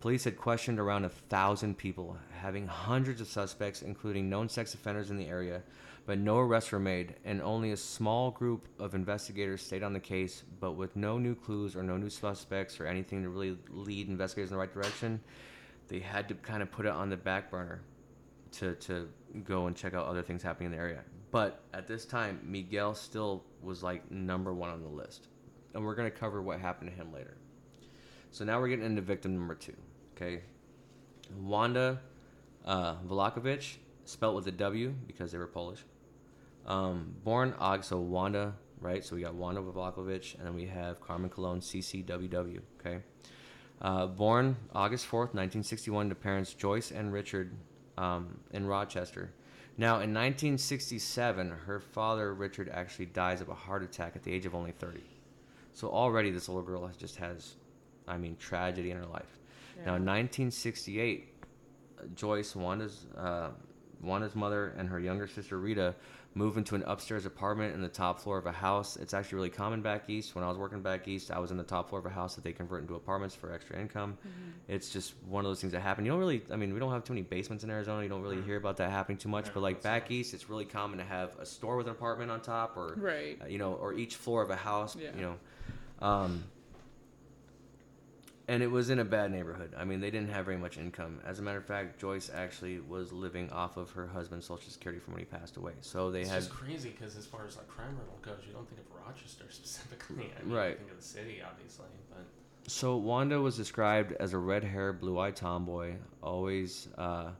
[0.00, 5.10] police had questioned around a thousand people, having hundreds of suspects, including known sex offenders
[5.10, 5.62] in the area,
[6.06, 10.00] but no arrests were made, and only a small group of investigators stayed on the
[10.00, 14.08] case, but with no new clues or no new suspects or anything to really lead
[14.08, 15.20] investigators in the right direction.
[15.88, 17.82] They had to kind of put it on the back burner
[18.52, 19.08] to, to
[19.44, 21.00] go and check out other things happening in the area.
[21.30, 25.28] But at this time, Miguel still was like number one on the list.
[25.74, 27.36] And we're going to cover what happened to him later.
[28.30, 29.76] So now we're getting into victim number two.
[30.16, 30.42] Okay.
[31.40, 32.00] Wanda
[32.64, 35.84] uh, Vlakovic, spelt with a W because they were Polish.
[36.66, 39.04] Um, born August, so Wanda, right?
[39.04, 42.60] So we got Wanda Wavlakovich, and then we have Carmen Colón, CCWW.
[42.80, 43.00] Okay.
[43.82, 47.52] Uh, born August 4th, 1961, to parents Joyce and Richard
[47.98, 49.30] um, in Rochester.
[49.76, 54.46] Now, in 1967, her father, Richard, actually dies of a heart attack at the age
[54.46, 55.00] of only 30.
[55.72, 57.56] So already this little girl has, just has,
[58.06, 59.38] I mean, tragedy in her life.
[59.78, 61.28] Now, in 1968,
[62.14, 63.48] Joyce, Wanda's, uh,
[64.00, 65.96] Wanda's mother, and her younger sister Rita
[66.36, 68.96] move into an upstairs apartment in the top floor of a house.
[68.96, 70.34] It's actually really common back east.
[70.34, 72.34] When I was working back east, I was in the top floor of a house
[72.34, 74.18] that they convert into apartments for extra income.
[74.66, 76.04] It's just one of those things that happen.
[76.04, 78.02] You don't really, I mean, we don't have too many basements in Arizona.
[78.02, 79.46] You don't really hear about that happening too much.
[79.46, 80.12] Yeah, but like back nice.
[80.18, 83.38] east, it's really common to have a store with an apartment on top, or Right.
[83.40, 84.96] uh, you know, or each floor of a house.
[84.96, 85.10] Yeah.
[85.14, 85.36] You know.
[86.04, 86.44] Um,
[88.48, 89.74] and it was in a bad neighborhood.
[89.76, 91.20] I mean, they didn't have very much income.
[91.24, 95.00] As a matter of fact, Joyce actually was living off of her husband's social security
[95.00, 95.72] from when he passed away.
[95.80, 98.52] So they It's had just crazy because as far as like crime level goes, you
[98.52, 100.30] don't think of Rochester specifically.
[100.38, 100.70] I mean, Right.
[100.72, 102.24] You think of the city, obviously, but
[102.70, 107.30] So Wanda was described as a red-haired, blue-eyed tomboy, always, uh,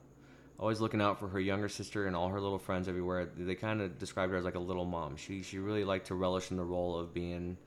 [0.58, 3.28] always looking out for her younger sister and all her little friends everywhere.
[3.36, 5.16] They kind of described her as like a little mom.
[5.16, 7.58] She she really liked to relish in the role of being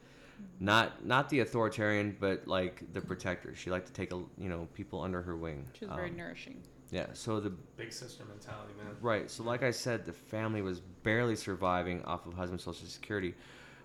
[0.60, 3.56] not not the authoritarian, but like the protector.
[3.56, 5.66] She liked to take a you know people under her wing.
[5.78, 6.62] She was very Um, nourishing.
[6.92, 7.08] yeah.
[7.14, 8.96] So the big sister mentality, man.
[9.02, 9.30] Right.
[9.30, 13.36] So, like I said, the family was barely surviving off of husband's social security,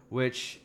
[0.09, 0.61] which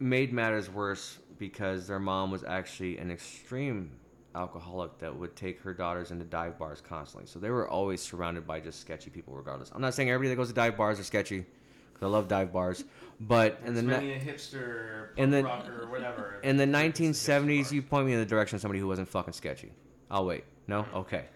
[0.00, 3.90] made matters worse because their mom was actually an extreme
[4.34, 7.26] alcoholic that would take her daughters into dive bars constantly.
[7.28, 9.70] So they were always surrounded by just sketchy people, regardless.
[9.72, 11.46] I'm not saying everybody that goes to dive bars are sketchy,
[11.92, 12.84] because I love dive bars,
[13.20, 16.40] but in In the the ni- many a hipster, in punk the- rocker, or whatever.
[16.42, 17.74] in the it's 1970s, bar.
[17.74, 19.72] you point me in the direction of somebody who wasn't fucking sketchy.
[20.10, 20.44] I'll wait.
[20.66, 21.24] No, okay.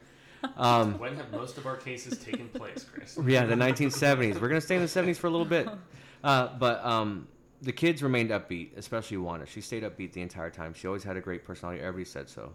[0.56, 3.18] Um, When have most of our cases taken place, Chris?
[3.26, 4.40] Yeah, the 1970s.
[4.40, 5.68] We're gonna stay in the 70s for a little bit,
[6.24, 7.26] uh, but um,
[7.60, 9.46] the kids remained upbeat, especially Wanda.
[9.46, 10.74] She stayed upbeat the entire time.
[10.74, 11.80] She always had a great personality.
[11.82, 12.52] Everybody said so.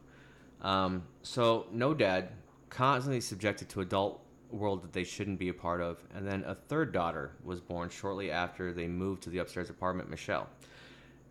[0.61, 2.29] Um, so no dad,
[2.69, 4.21] constantly subjected to adult
[4.53, 7.89] world that they shouldn't be a part of, and then a third daughter was born
[7.89, 10.47] shortly after they moved to the upstairs apartment, Michelle.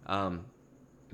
[0.06, 0.44] Um,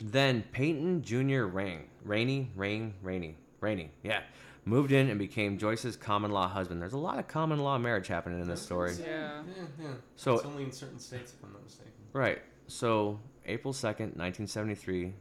[0.02, 1.44] then Peyton Jr.
[1.44, 4.20] Rain, Rainey, Rain, Rainey, Rainey, yeah,
[4.64, 6.80] moved in and became Joyce's common law husband.
[6.80, 8.94] There's a lot of common law marriage happening in this story.
[9.00, 9.42] Yeah.
[9.56, 9.88] Yeah, yeah.
[10.16, 11.92] So- it's only in certain states, if I'm not mistaken.
[12.12, 12.40] Right.
[12.68, 15.14] So April second, nineteen seventy three,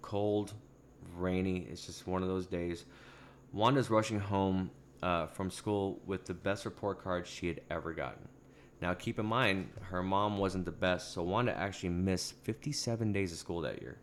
[0.00, 0.52] cold,
[1.16, 1.66] rainy.
[1.70, 2.84] It's just one of those days.
[3.52, 4.70] Wanda's rushing home
[5.02, 8.28] uh, from school with the best report card she had ever gotten.
[8.80, 13.32] Now, keep in mind, her mom wasn't the best, so Wanda actually missed 57 days
[13.32, 13.98] of school that year.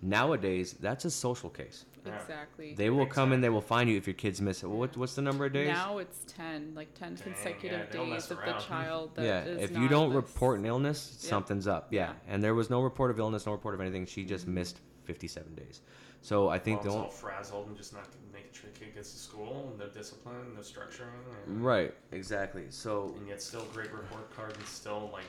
[0.00, 1.84] Nowadays, that's a social case.
[2.04, 2.74] Exactly.
[2.74, 4.66] They will come and they will find you if your kids miss it.
[4.68, 5.68] What, what's the number of days?
[5.68, 9.14] Now it's 10, like 10 Dang, consecutive yeah, they don't mess days of the child
[9.14, 11.30] that yeah, is if you not don't this- report an illness, Yeah.
[11.30, 11.88] something's up.
[11.92, 12.08] Yeah.
[12.08, 12.12] Yeah.
[12.34, 14.06] and there was no report of illness, no report of anything.
[14.06, 15.80] She just missed 57 days.
[16.22, 19.12] So I think Mom's the all frazzled and just not making sure the kid gets
[19.12, 21.08] to school, and no discipline, no structuring,
[21.46, 22.66] and, right, exactly.
[22.70, 25.24] So and yet still great report card and still like,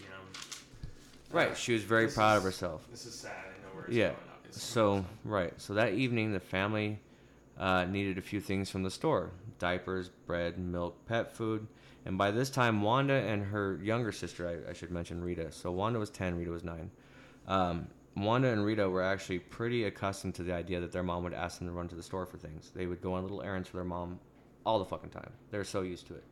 [0.00, 1.36] you know.
[1.38, 2.86] right, uh, she was very proud of herself.
[2.90, 3.32] This is sad.
[3.32, 4.08] I know where it's Yeah.
[4.08, 4.18] going.
[4.50, 6.98] So right, so that evening the family
[7.58, 11.66] uh, needed a few things from the store: diapers, bread, milk, pet food.
[12.04, 15.52] And by this time, Wanda and her younger sister, I, I should mention Rita.
[15.52, 16.90] So Wanda was ten, Rita was nine.
[17.46, 21.32] Um, Wanda and Rita were actually pretty accustomed to the idea that their mom would
[21.34, 22.70] ask them to run to the store for things.
[22.74, 24.20] They would go on little errands for their mom
[24.66, 25.32] all the fucking time.
[25.50, 26.24] They're so used to it.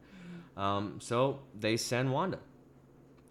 [0.56, 2.38] Um, so they send Wanda,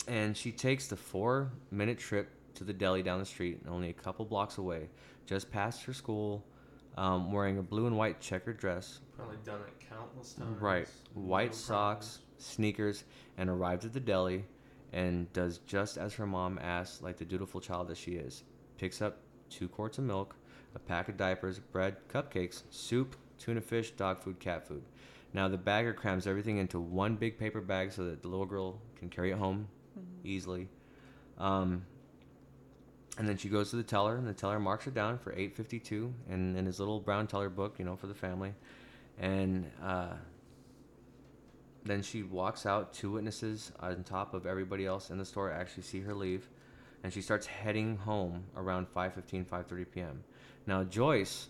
[0.07, 4.25] and she takes the four-minute trip to the deli down the street, only a couple
[4.25, 4.89] blocks away,
[5.25, 6.43] just past her school,
[6.97, 10.59] um, wearing a blue and white checkered dress, Probably done it countless times.
[10.59, 13.03] right, white No socks, sneakers,
[13.37, 14.43] and arrived at the deli,
[14.93, 18.43] and does just as her mom asked, like the dutiful child that she is.
[18.77, 19.17] Picks up
[19.49, 20.35] two quarts of milk,
[20.75, 24.83] a pack of diapers, bread, cupcakes, soup, tuna fish, dog food, cat food.
[25.33, 28.81] Now the bagger crams everything into one big paper bag so that the little girl
[28.97, 29.67] can carry it home
[30.23, 30.67] easily.
[31.37, 31.85] Um,
[33.17, 35.55] and then she goes to the teller, and the teller marks her down for eight
[35.55, 38.53] fifty two, and in his little brown teller book, you know, for the family.
[39.19, 40.13] And uh,
[41.85, 42.93] then she walks out.
[42.93, 46.49] Two witnesses on top of everybody else in the store actually see her leave,
[47.03, 50.23] and she starts heading home around 5:15, 5:30 p.m.
[50.65, 51.47] Now Joyce,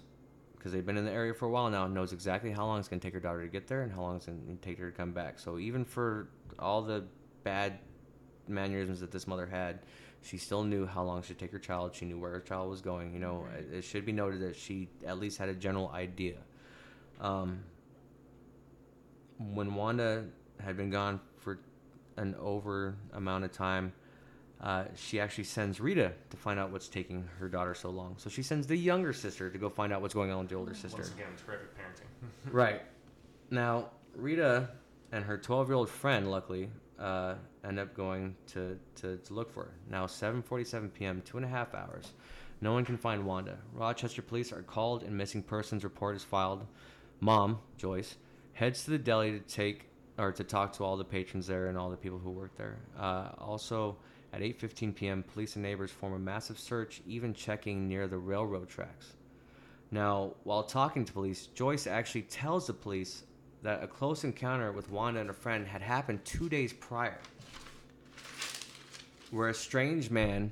[0.56, 2.88] because they've been in the area for a while now, knows exactly how long it's
[2.88, 4.78] going to take her daughter to get there and how long it's going to take
[4.80, 5.40] her to come back.
[5.40, 7.06] So even for all the
[7.44, 7.80] bad
[8.48, 9.80] mannerisms that this mother had,
[10.22, 11.96] she still knew how long it should take her child.
[11.96, 13.14] She knew where her child was going.
[13.14, 16.36] You know, it, it should be noted that she at least had a general idea.
[17.22, 17.64] Um,
[19.40, 20.26] when Wanda
[20.60, 21.60] had been gone for
[22.18, 23.94] an over amount of time,
[24.62, 28.16] uh, she actually sends Rita to find out what's taking her daughter so long.
[28.18, 30.56] So she sends the younger sister to go find out what's going on with the
[30.56, 30.98] older sister.
[30.98, 32.06] Once again, terrific parenting.
[32.52, 32.82] Right.
[33.50, 34.70] Now, Rita
[35.12, 36.70] and her 12 year old friend, luckily,
[37.00, 39.74] uh, end up going to, to, to look for her.
[39.90, 42.12] Now, 7.47 p.m., two and a half hours.
[42.62, 43.58] No one can find Wanda.
[43.74, 46.66] Rochester police are called and missing persons report is filed.
[47.22, 48.18] Mom, Joyce,
[48.60, 49.86] heads to the deli to take
[50.18, 52.78] or to talk to all the patrons there and all the people who work there.
[53.00, 53.96] Uh, also,
[54.34, 58.68] at 8:15 p.m., police and neighbors form a massive search, even checking near the railroad
[58.68, 59.14] tracks.
[59.92, 63.24] Now, while talking to police, Joyce actually tells the police
[63.64, 67.20] that a close encounter with Wanda and a friend had happened two days prior,
[69.32, 70.52] where a strange man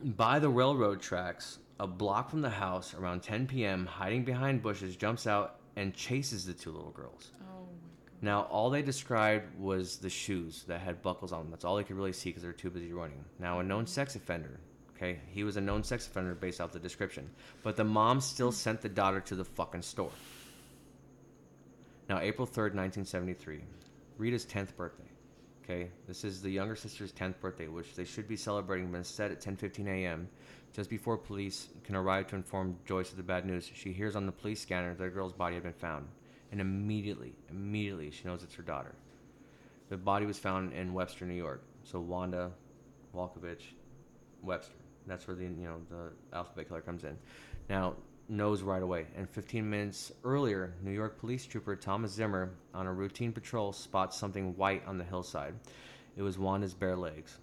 [0.00, 4.94] by the railroad tracks, a block from the house, around 10 p.m., hiding behind bushes,
[4.94, 7.32] jumps out and chases the two little girls.
[7.40, 8.22] Oh my god.
[8.22, 11.50] Now, all they described was the shoes that had buckles on them.
[11.50, 13.24] That's all they could really see because they were too busy running.
[13.38, 14.60] Now, a known sex offender,
[14.94, 17.30] okay, he was a known sex offender based off the description.
[17.62, 18.54] But the mom still mm.
[18.54, 20.12] sent the daughter to the fucking store.
[22.08, 23.60] Now, April 3rd, 1973,
[24.18, 25.04] Rita's 10th birthday.
[25.62, 29.30] Okay, this is the younger sister's 10th birthday, which they should be celebrating, but instead
[29.30, 30.28] at 10:15 a.m.,
[30.72, 34.26] just before police can arrive to inform Joyce of the bad news, she hears on
[34.26, 36.06] the police scanner that the girl's body had been found,
[36.52, 38.94] and immediately, immediately, she knows it's her daughter.
[39.88, 41.62] The body was found in Webster, New York.
[41.82, 42.52] So Wanda
[43.14, 43.62] Walkowicz,
[44.42, 44.74] Webster.
[45.06, 47.16] That's where the you know the alphabet killer comes in.
[47.68, 47.96] Now
[48.28, 49.06] knows right away.
[49.16, 54.16] And 15 minutes earlier, New York police trooper Thomas Zimmer, on a routine patrol, spots
[54.16, 55.54] something white on the hillside.
[56.16, 57.38] It was Wanda's bare legs.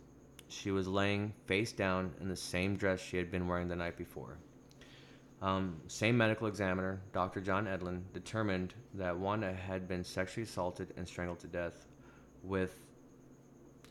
[0.50, 3.98] She was laying face down in the same dress she had been wearing the night
[3.98, 4.38] before.
[5.42, 7.42] Um, same medical examiner, Dr.
[7.42, 11.86] John Edland, determined that Wanda had been sexually assaulted and strangled to death
[12.44, 12.80] with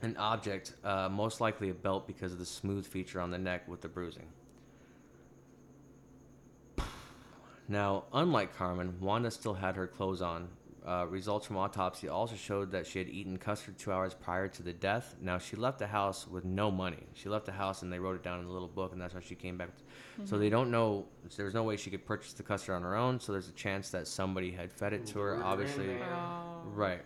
[0.03, 3.69] an object, uh, most likely a belt because of the smooth feature on the neck
[3.69, 4.27] with the bruising.
[7.69, 10.49] Now, unlike Carmen, Wanda still had her clothes on.
[10.87, 14.63] Uh, results from autopsy also showed that she had eaten custard two hours prior to
[14.63, 15.17] the death.
[15.21, 17.03] Now, she left the house with no money.
[17.13, 19.13] She left the house and they wrote it down in a little book, and that's
[19.13, 19.71] how she came back.
[20.25, 21.07] So they don't know.
[21.37, 23.19] There's no way she could purchase the custard on her own.
[23.19, 25.31] So there's a chance that somebody had fed it to her.
[25.31, 25.97] Lured her in Obviously.
[26.03, 26.63] Oh.
[26.67, 27.03] Right.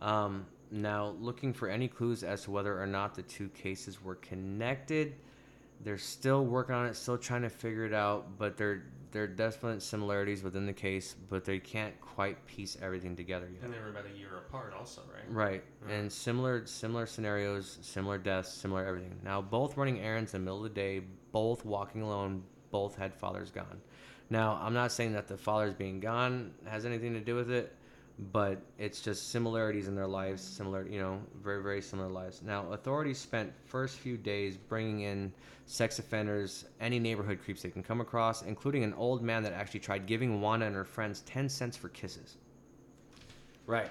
[0.00, 4.14] Um, now, looking for any clues as to whether or not the two cases were
[4.16, 5.14] connected.
[5.82, 9.28] They're still working on it, still trying to figure it out, but there there are
[9.28, 13.64] definite similarities within the case, but they can't quite piece everything together yet.
[13.64, 15.24] And they were about a year apart, also, right?
[15.28, 19.18] Right, and similar similar scenarios, similar deaths, similar everything.
[19.24, 21.02] Now, both running errands in the middle of the day,
[21.32, 23.80] both walking alone, both had fathers gone.
[24.30, 27.74] Now, I'm not saying that the fathers being gone has anything to do with it,
[28.32, 32.42] but it's just similarities in their lives, similar, you know, very very similar lives.
[32.42, 35.32] Now, authorities spent first few days bringing in
[35.66, 39.80] sex offenders, any neighborhood creeps they can come across, including an old man that actually
[39.80, 42.36] tried giving Wanda and her friends 10 cents for kisses.
[43.66, 43.90] Right.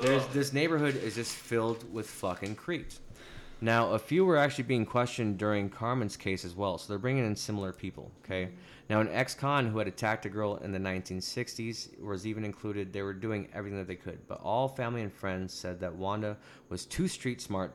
[0.00, 3.00] There's this neighborhood is just filled with fucking creeps.
[3.62, 7.26] Now, a few were actually being questioned during Carmen's case as well, so they're bringing
[7.26, 8.10] in similar people.
[8.24, 8.50] Okay.
[8.90, 12.92] Now, an ex-con who had attacked a girl in the 1960s was even included.
[12.92, 16.36] They were doing everything that they could, but all family and friends said that Wanda
[16.70, 17.72] was too street smart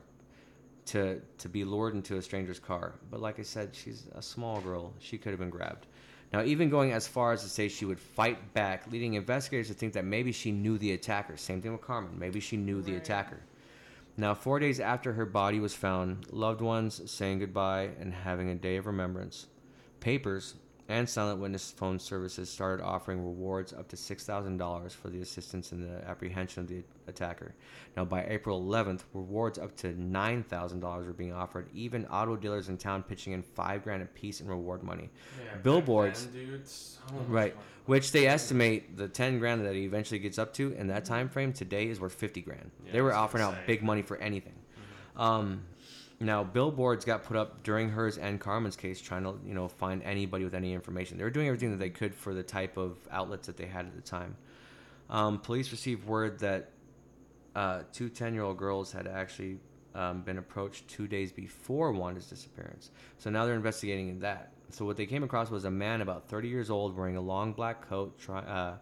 [0.84, 2.96] to to be lured into a stranger's car.
[3.10, 4.92] But like I said, she's a small girl.
[4.98, 5.86] She could have been grabbed.
[6.34, 9.74] Now, even going as far as to say she would fight back, leading investigators to
[9.74, 11.38] think that maybe she knew the attacker.
[11.38, 12.18] Same thing with Carmen.
[12.18, 13.40] Maybe she knew the attacker.
[14.18, 18.54] Now, four days after her body was found, loved ones saying goodbye and having a
[18.54, 19.46] day of remembrance.
[20.00, 20.56] Papers
[20.88, 25.80] and silent witness phone services started offering rewards up to $6,000 for the assistance in
[25.80, 27.54] the apprehension of the attacker.
[27.96, 32.76] Now, by April 11th, rewards up to $9,000 were being offered, even auto dealers in
[32.76, 35.10] town pitching in five grand apiece in reward money.
[35.44, 36.26] Yeah, Billboards.
[36.26, 37.54] then, dude, so Right.
[37.54, 37.66] money.
[37.86, 41.28] Which they estimate the 10 grand that he eventually gets up to in that time
[41.28, 42.70] frame today is worth 50 grand.
[42.84, 44.54] Yeah, they were offering out big money for anything.
[45.16, 45.62] Um,
[46.18, 50.02] now, billboards got put up during hers and Carmen's case, trying to you know find
[50.02, 51.18] anybody with any information.
[51.18, 53.86] They were doing everything that they could for the type of outlets that they had
[53.86, 54.36] at the time.
[55.10, 56.70] Um, police received word that
[57.54, 59.58] uh, two 10 year old girls had actually
[59.94, 62.90] um, been approached two days before Wanda's disappearance.
[63.18, 64.52] So now they're investigating that.
[64.70, 67.52] So what they came across was a man about 30 years old wearing a long
[67.52, 68.76] black coat, try, uh,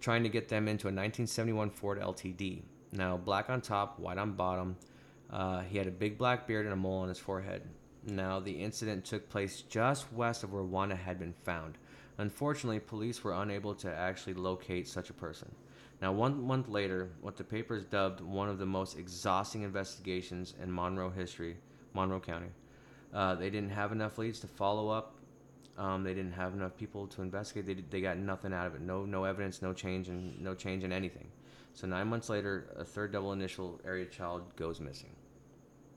[0.00, 2.62] trying to get them into a 1971 Ford LTD.
[2.92, 4.76] Now, black on top, white on bottom.
[5.30, 7.62] Uh, he had a big black beard and a mole on his forehead.
[8.04, 11.76] Now, the incident took place just west of where Wanda had been found.
[12.18, 15.52] Unfortunately, police were unable to actually locate such a person.
[16.00, 20.72] Now, one month later, what the papers dubbed one of the most exhausting investigations in
[20.72, 21.56] Monroe history,
[21.94, 22.50] Monroe County,
[23.12, 25.14] uh, they didn't have enough leads to follow up.
[25.78, 27.66] Um, they didn't have enough people to investigate.
[27.66, 28.80] They, they got nothing out of it.
[28.80, 31.28] No, no evidence, no change, and no change in anything.
[31.76, 35.14] So nine months later, a third double initial area child goes missing.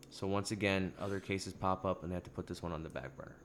[0.09, 2.83] So once again, other cases pop up, and they have to put this one on
[2.83, 3.37] the back burner.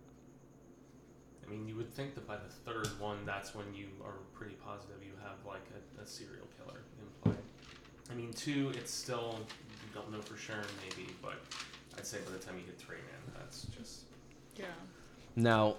[1.47, 4.55] I mean, you would think that by the third one, that's when you are pretty
[4.55, 7.41] positive you have like a, a serial killer in play.
[8.11, 9.39] I mean, two, it's still
[9.70, 11.35] you don't know for sure, maybe, but
[11.97, 14.07] I'd say by the time you hit three, man, that's just
[14.57, 14.64] Yeah.
[15.37, 15.76] Now,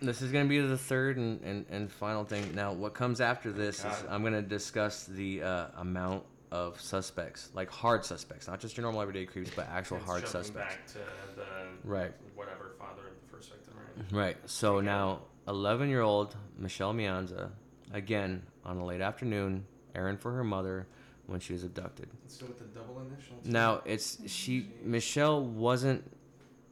[0.00, 2.54] this is going to be the third and, and, and final thing.
[2.54, 7.50] Now, what comes after this is I'm going to discuss the uh, amount of suspects,
[7.54, 10.74] like hard suspects, not just your normal everyday creeps, but actual it's hard jumping suspects.
[10.74, 10.98] back to
[11.36, 12.12] the Right.
[12.34, 13.74] whatever father of the first victim,
[14.12, 14.26] right?
[14.26, 14.36] Right.
[14.46, 17.50] So now, 11 year old Michelle Maenza,
[17.92, 20.86] again, on a late afternoon, errand for her mother
[21.26, 22.08] when she was abducted.
[22.40, 23.36] With the double initial.
[23.44, 23.50] too.
[23.50, 26.02] Now, it's she, Michelle wasn't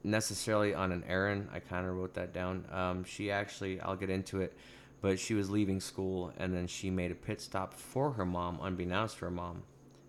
[0.07, 1.49] necessarily on an errand.
[1.53, 2.65] I kind of wrote that down.
[2.73, 4.55] Um, she actually, I'll get into it,
[5.03, 8.59] but she was leaving school and then she made a pit stop for her mom,
[8.63, 9.63] unbeknownst to her mom.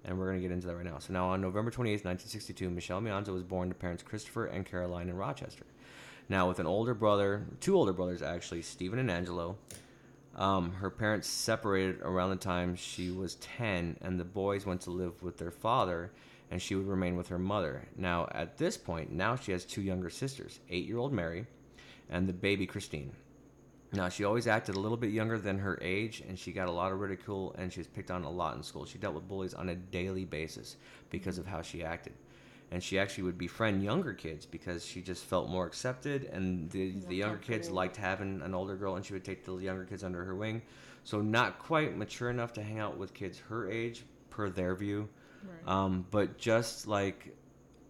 [0.05, 0.99] And we're going to get into that right now.
[0.99, 5.09] So, now on November 28th, 1962, Michelle Maenza was born to parents Christopher and Caroline
[5.09, 5.65] in Rochester.
[6.29, 9.57] Now, with an older brother, two older brothers actually, Stephen and Angelo.
[10.35, 14.91] Um, her parents separated around the time she was 10, and the boys went to
[14.91, 16.11] live with their father,
[16.51, 17.87] and she would remain with her mother.
[17.95, 21.45] Now, at this point, now she has two younger sisters eight year old Mary
[22.09, 23.11] and the baby Christine.
[23.93, 26.71] Now, she always acted a little bit younger than her age, and she got a
[26.71, 28.85] lot of ridicule, and she was picked on a lot in school.
[28.85, 30.75] She dealt with bullies on a daily basis
[31.09, 32.13] because of how she acted.
[32.69, 36.95] And she actually would befriend younger kids because she just felt more accepted, and the,
[37.07, 40.03] the younger kids liked having an older girl, and she would take the younger kids
[40.03, 40.61] under her wing.
[41.05, 45.07] So, not quite mature enough to hang out with kids her age, per their view,
[45.47, 45.73] Right.
[45.73, 47.35] um, but just like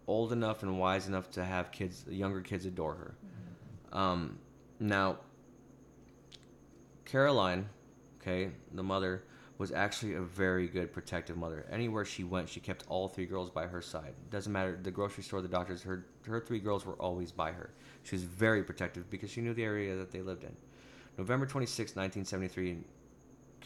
[0.06, 3.14] old enough and wise enough to have kids, younger kids adore her.
[3.92, 4.38] Um,
[4.80, 5.18] now,
[7.04, 7.68] Caroline,
[8.20, 9.24] okay, the mother,
[9.58, 11.66] was actually a very good protective mother.
[11.70, 14.14] Anywhere she went, she kept all three girls by her side.
[14.30, 17.70] Doesn't matter the grocery store, the doctors, her her three girls were always by her.
[18.04, 20.54] She was very protective because she knew the area that they lived in.
[21.16, 22.78] November 26, 1973,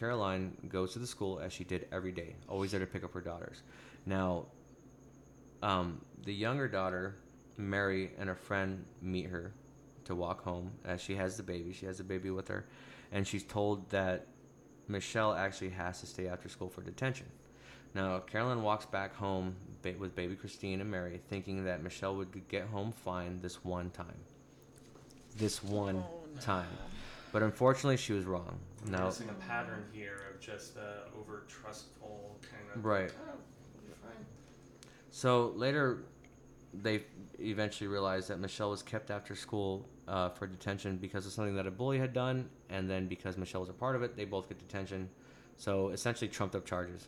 [0.02, 3.14] Caroline goes to the school as she did every day, always there to pick up
[3.14, 3.62] her daughters.
[4.04, 4.46] Now,
[5.62, 7.14] um, the younger daughter,
[7.56, 9.52] Mary, and a friend meet her
[10.06, 11.72] to walk home as she has the baby.
[11.72, 12.66] She has the baby with her,
[13.12, 14.26] and she's told that
[14.88, 17.26] Michelle actually has to stay after school for detention.
[17.94, 22.48] Now, Carolyn walks back home ba- with baby Christine and Mary, thinking that Michelle would
[22.48, 24.18] get home fine this one time.
[25.36, 26.02] This one
[26.40, 26.66] time.
[27.30, 28.58] But unfortunately, she was wrong.
[28.84, 32.84] I'm Now, noticing a pattern here of just uh, over trustful kind of.
[32.84, 33.12] Right.
[33.28, 33.36] "Oh,
[34.02, 34.24] fine."
[35.10, 36.04] So later,
[36.74, 37.04] they
[37.38, 41.66] eventually realized that Michelle was kept after school uh, for detention because of something that
[41.66, 44.48] a bully had done, and then because Michelle was a part of it, they both
[44.48, 45.08] get detention.
[45.58, 47.06] So essentially, trumped up charges.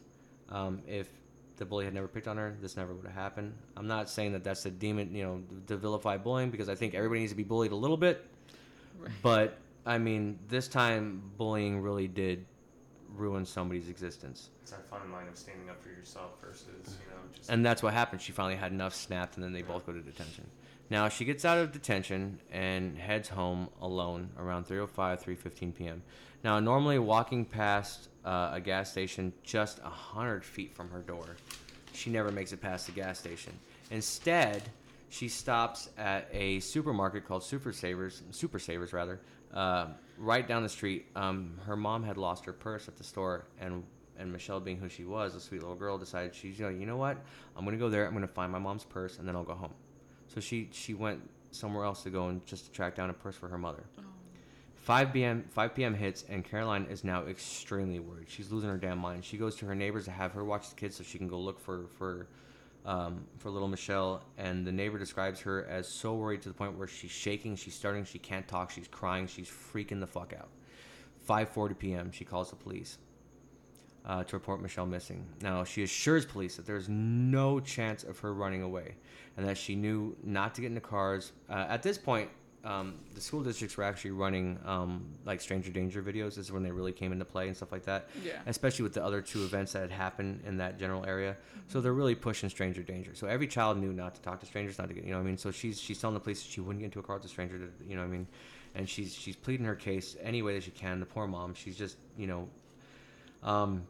[0.51, 1.09] Um, if
[1.57, 3.55] the bully had never picked on her, this never would have happened.
[3.77, 6.95] I'm not saying that that's a demon, you know, to vilify bullying because I think
[6.95, 8.25] everybody needs to be bullied a little bit.
[9.23, 12.47] But I mean, this time bullying really did
[13.15, 14.51] ruin somebody's existence.
[14.63, 16.69] It's that fine line of standing up for yourself versus
[17.01, 17.51] you know just.
[17.51, 18.21] And that's what happened.
[18.21, 20.47] She finally had enough snapped, and then they both go to detention.
[20.91, 26.03] Now she gets out of detention and heads home alone around 3:05, 3:15 p.m.
[26.45, 31.37] Now, normally walking past uh, a gas station just a hundred feet from her door,
[31.95, 33.55] she never makes it past the gas station.
[33.91, 34.63] Instead,
[35.09, 39.21] she stops at a supermarket called Super Savers, Super Savers rather,
[39.53, 39.87] uh,
[40.19, 41.07] right down the street.
[41.15, 43.85] Um, her mom had lost her purse at the store, and
[44.17, 46.87] and Michelle, being who she was, a sweet little girl, decided she's you know you
[46.87, 47.19] know what,
[47.57, 48.07] I'm gonna go there.
[48.07, 49.75] I'm gonna find my mom's purse, and then I'll go home.
[50.29, 53.37] So she she went somewhere else to go and just to track down a purse
[53.37, 53.85] for her mother.
[54.77, 55.45] 5 p.m.
[55.51, 55.95] 5 p.m.
[55.95, 58.29] hits, and Caroline is now extremely worried.
[58.29, 59.25] She's losing her damn mind.
[59.25, 61.39] She goes to her neighbors to have her watch the kids so she can go
[61.39, 62.27] look for for
[62.85, 64.23] um, for little Michelle.
[64.39, 67.75] And the neighbor describes her as so worried to the point where she's shaking, she's
[67.75, 70.49] starting, she can't talk, she's crying, she's freaking the fuck out.
[71.29, 72.13] 5:40 p.m.
[72.13, 72.99] She calls the police
[74.05, 75.27] uh, to report Michelle missing.
[75.41, 78.97] Now, she assures police that there's no chance of her running away
[79.37, 81.33] and that she knew not to get into cars.
[81.49, 82.29] Uh, at this point,
[82.65, 86.35] um, the school districts were actually running um, like stranger danger videos.
[86.35, 88.09] This is when they really came into play and stuff like that.
[88.25, 88.33] Yeah.
[88.47, 91.37] Especially with the other two events that had happened in that general area.
[91.69, 93.15] So they're really pushing stranger danger.
[93.15, 95.25] So every child knew not to talk to strangers, not to get, you know what
[95.25, 95.39] I mean?
[95.39, 97.29] So she's she's telling the police that she wouldn't get into a car with a
[97.29, 98.27] stranger, to, you know what I mean?
[98.75, 101.01] And she's she's pleading her case any way that she can.
[101.01, 102.49] The poor mom, she's just, you know,
[103.43, 103.85] um,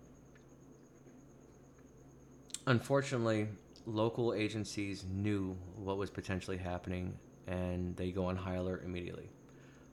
[2.66, 3.48] unfortunately,
[3.86, 7.14] local agencies knew what was potentially happening,
[7.46, 9.30] and they go on high alert immediately.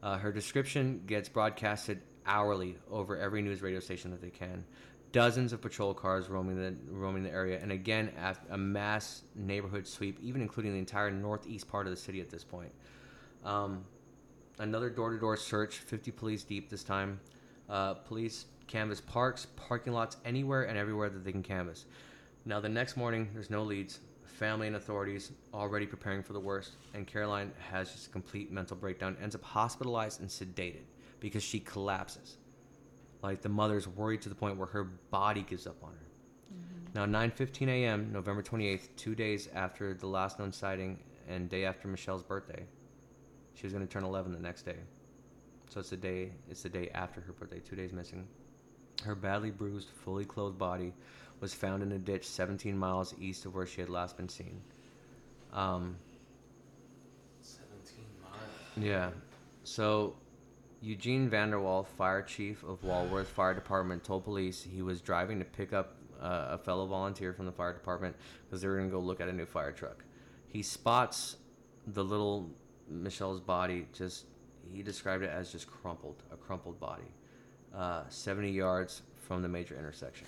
[0.03, 4.63] Uh, her description gets broadcasted hourly over every news radio station that they can.
[5.11, 8.11] Dozens of patrol cars roaming the roaming the area, and again,
[8.49, 12.45] a mass neighborhood sweep, even including the entire northeast part of the city at this
[12.45, 12.71] point.
[13.43, 13.83] Um,
[14.59, 17.19] another door-to-door search, 50 police deep this time.
[17.69, 21.85] Uh, police canvass parks, parking lots, anywhere and everywhere that they can canvass.
[22.45, 23.99] Now, the next morning, there's no leads.
[24.41, 28.75] Family and authorities already preparing for the worst, and Caroline has just a complete mental
[28.75, 30.81] breakdown, ends up hospitalized and sedated
[31.19, 32.37] because she collapses.
[33.21, 36.07] Like the mother's worried to the point where her body gives up on her.
[36.55, 37.11] Mm-hmm.
[37.11, 40.97] Now, 9:15 a.m., November 28th, two days after the last known sighting
[41.29, 42.65] and day after Michelle's birthday,
[43.53, 44.79] she was going to turn 11 the next day.
[45.69, 46.31] So it's the day.
[46.49, 47.59] It's the day after her birthday.
[47.59, 48.27] Two days missing.
[49.03, 50.93] Her badly bruised, fully clothed body
[51.41, 54.61] was found in a ditch 17 miles east of where she had last been seen.
[55.51, 55.97] Um,
[57.41, 58.87] 17 miles.
[58.87, 59.09] yeah.
[59.63, 60.15] So,
[60.81, 65.73] Eugene Vanderwall, fire chief of Walworth Fire Department, told police he was driving to pick
[65.73, 68.15] up uh, a fellow volunteer from the fire department
[68.45, 70.03] because they were going to go look at a new fire truck.
[70.47, 71.37] He spots
[71.87, 72.49] the little
[72.87, 74.25] Michelle's body just,
[74.71, 77.11] he described it as just crumpled, a crumpled body,
[77.75, 80.27] uh, 70 yards from the major intersection.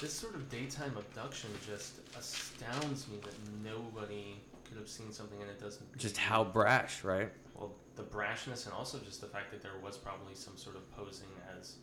[0.00, 5.50] This sort of daytime abduction just astounds me that nobody could have seen something and
[5.50, 5.98] it doesn't.
[5.98, 7.30] Just how brash, right?
[7.54, 10.90] Well, the brashness and also just the fact that there was probably some sort of
[10.92, 11.28] posing
[11.58, 11.76] as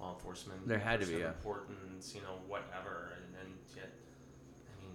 [0.00, 0.66] law enforcement.
[0.66, 1.28] There had to be, yeah.
[1.28, 3.92] Importance, you know, whatever, and then yet,
[4.66, 4.94] I mean,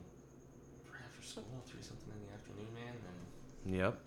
[1.06, 2.96] after school, three something in the afternoon, man,
[3.66, 4.00] and Yep.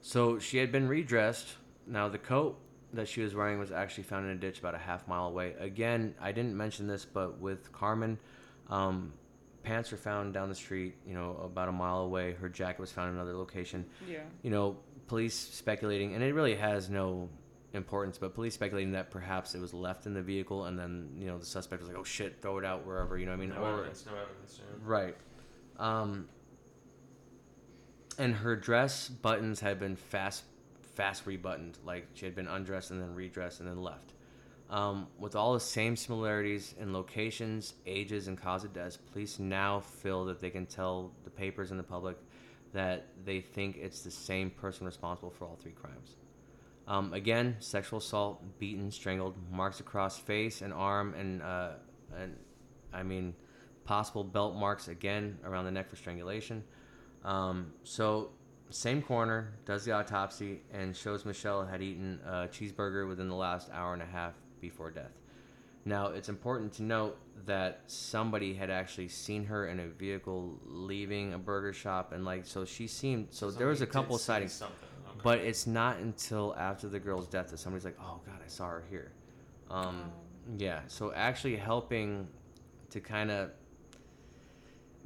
[0.00, 1.48] So she had been redressed.
[1.86, 2.58] Now the coat
[2.92, 5.54] that she was wearing was actually found in a ditch about a half mile away.
[5.58, 8.18] Again, I didn't mention this, but with Carmen,
[8.68, 9.12] um,
[9.62, 12.32] pants were found down the street, you know, about a mile away.
[12.32, 13.84] Her jacket was found in another location.
[14.08, 14.20] Yeah.
[14.42, 14.76] You know,
[15.08, 17.28] police speculating, and it really has no
[17.72, 21.26] importance, but police speculating that perhaps it was left in the vehicle, and then you
[21.26, 23.40] know the suspect was like, "Oh shit, throw it out wherever," you know what I
[23.40, 23.50] mean?
[23.50, 24.60] no or evidence, no evidence.
[24.60, 24.76] Yeah.
[24.82, 25.16] Right.
[25.78, 26.28] Um,
[28.18, 30.44] and her dress buttons had been fast,
[30.96, 31.78] fast rebuttoned.
[31.84, 34.14] Like she had been undressed and then redressed and then left.
[34.68, 39.78] Um, with all the same similarities in locations, ages, and cause of death, police now
[39.78, 42.16] feel that they can tell the papers and the public
[42.72, 46.16] that they think it's the same person responsible for all three crimes.
[46.88, 51.70] Um, again, sexual assault, beaten, strangled, marks across face and arm, and uh,
[52.16, 52.36] and
[52.92, 53.34] I mean,
[53.84, 56.64] possible belt marks again around the neck for strangulation.
[57.24, 58.30] Um, so,
[58.70, 63.70] same coroner does the autopsy and shows Michelle had eaten a cheeseburger within the last
[63.72, 65.12] hour and a half before death.
[65.84, 71.34] Now, it's important to note that somebody had actually seen her in a vehicle leaving
[71.34, 73.28] a burger shop, and like, so she seemed.
[73.30, 74.60] So there was a couple did sightings.
[74.60, 74.72] Okay.
[75.22, 78.66] But it's not until after the girl's death that somebody's like, "Oh God, I saw
[78.66, 79.12] her here."
[79.70, 80.10] Um,
[80.58, 80.80] yeah.
[80.88, 82.26] So actually helping
[82.90, 83.50] to kind of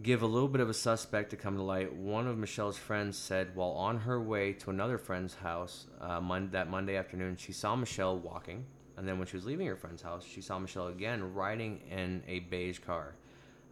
[0.03, 1.93] give a little bit of a suspect to come to light.
[1.95, 6.51] One of Michelle's friends said while on her way to another friend's house uh, mon-
[6.53, 8.65] that Monday afternoon, she saw Michelle walking,
[8.97, 12.23] and then when she was leaving her friend's house, she saw Michelle again riding in
[12.27, 13.15] a beige car.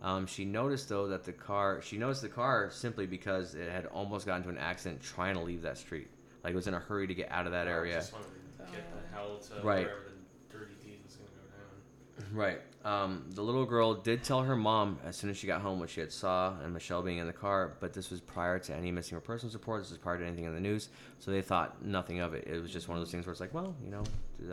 [0.00, 3.86] Um, she noticed though that the car she noticed the car simply because it had
[3.86, 6.08] almost gotten into an accident trying to leave that street.
[6.44, 7.94] Like it was in a hurry to get out of that area.
[7.94, 8.26] Just wanted
[8.58, 9.86] to get the hell to Right.
[9.86, 12.36] wherever the dirty deed was going to go down.
[12.36, 12.60] Right.
[12.84, 15.90] Um, the little girl did tell her mom as soon as she got home what
[15.90, 18.92] she had saw and Michelle being in the car, but this was prior to any
[18.92, 19.82] missing or persons report.
[19.82, 22.46] This was prior to anything in the news, so they thought nothing of it.
[22.46, 24.04] It was just one of those things where it's like, well, you know,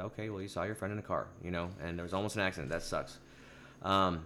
[0.06, 2.36] okay, well, you saw your friend in a car, you know, and there was almost
[2.36, 2.72] an accident.
[2.72, 3.20] That sucks.
[3.84, 4.26] Um,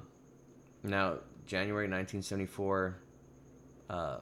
[0.82, 2.96] now, January 1974,
[3.90, 4.18] uh,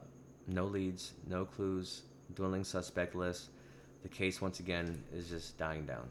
[0.47, 2.01] no leads, no clues,
[2.33, 3.51] dwindling suspect list.
[4.01, 6.07] The case once again is just dying down.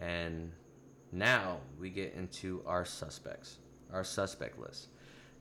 [0.00, 0.52] And
[1.12, 3.58] now we get into our suspects,
[3.92, 4.88] our suspect list.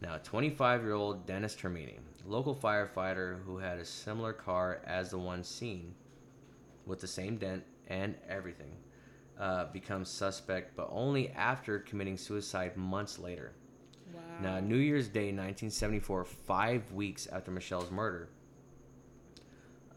[0.01, 5.17] Now, 25 year old Dennis Termini, local firefighter who had a similar car as the
[5.17, 5.93] one seen
[6.85, 8.71] with the same dent and everything,
[9.39, 13.53] uh, becomes suspect, but only after committing suicide months later.
[14.13, 14.21] Wow.
[14.41, 18.29] Now, New Year's Day, 1974, five weeks after Michelle's murder,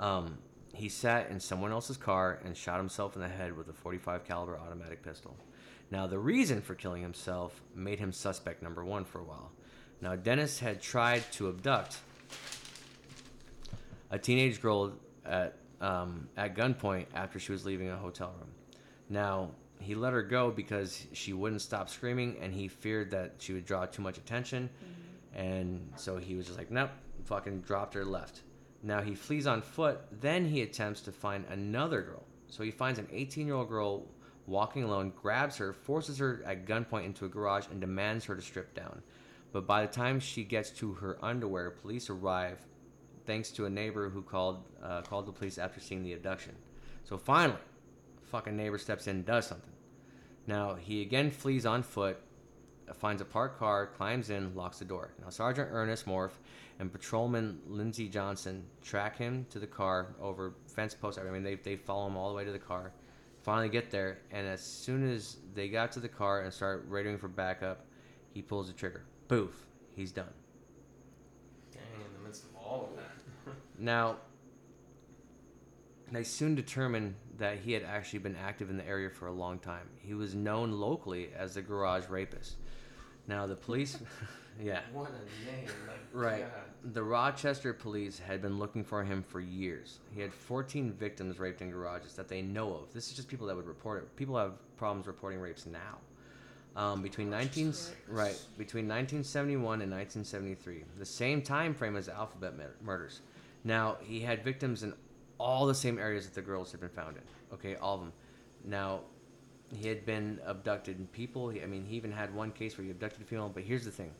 [0.01, 0.39] um,
[0.73, 4.25] he sat in someone else's car and shot himself in the head with a 45
[4.25, 5.37] caliber automatic pistol.
[5.91, 9.53] Now, the reason for killing himself made him suspect number one for a while.
[10.01, 11.99] Now, Dennis had tried to abduct
[14.11, 14.93] a teenage girl
[15.25, 18.51] at um, at gunpoint after she was leaving a hotel room.
[19.09, 23.53] Now, he let her go because she wouldn't stop screaming, and he feared that she
[23.53, 24.69] would draw too much attention,
[25.35, 26.91] and so he was just like, nope,
[27.25, 28.43] fucking dropped her left.
[28.83, 30.01] Now he flees on foot.
[30.21, 32.25] Then he attempts to find another girl.
[32.49, 34.07] So he finds an 18 year old girl
[34.49, 38.43] walking alone, grabs her, forces her at gunpoint into a garage, and demands her to
[38.43, 39.03] strip down.
[39.53, 42.59] But by the time she gets to her underwear, police arrive,
[43.27, 46.55] thanks to a neighbor who called uh, called the police after seeing the abduction.
[47.05, 47.59] So finally,
[48.31, 49.73] fucking neighbor steps in and does something.
[50.47, 52.19] Now he again flees on foot,
[52.95, 55.13] finds a parked car, climbs in, locks the door.
[55.23, 56.39] Now Sergeant Ernest Morph
[56.79, 61.21] and Patrolman Lindsey Johnson track him to the car over fence posts.
[61.21, 62.93] I mean, they, they follow him all the way to the car.
[63.49, 67.19] Finally get there, and as soon as they got to the car and start radioing
[67.19, 67.87] for backup,
[68.35, 69.05] he pulls the trigger.
[69.27, 69.65] Boof,
[69.97, 70.29] he's done.
[71.73, 73.55] Dang, in the midst of all of that.
[73.79, 74.19] Now,
[76.13, 79.59] they soon determined that he had actually been active in the area for a long
[79.61, 79.89] time.
[79.97, 82.57] He was known locally as the garage rapist.
[83.29, 83.97] Now, the police,
[84.63, 85.69] yeah, what a name.
[85.87, 86.41] Like, right.
[86.41, 86.93] God.
[86.95, 89.99] The Rochester police had been looking for him for years.
[90.15, 92.93] He had 14 victims raped in garages that they know of.
[92.93, 94.17] This is just people that would report it.
[94.17, 95.99] People have problems reporting rapes now.
[96.77, 97.75] Um, between 19
[98.07, 103.23] right between 1971 and 1973, the same time frame as the Alphabet murders.
[103.65, 104.95] Now he had victims in
[105.39, 107.23] all the same areas that the girls had been found in.
[107.55, 108.13] Okay, all of them.
[108.65, 109.01] Now
[109.75, 111.49] he had been abducted and people.
[111.49, 113.51] He, I mean, he even had one case where he abducted a female.
[113.53, 114.13] But here's the thing: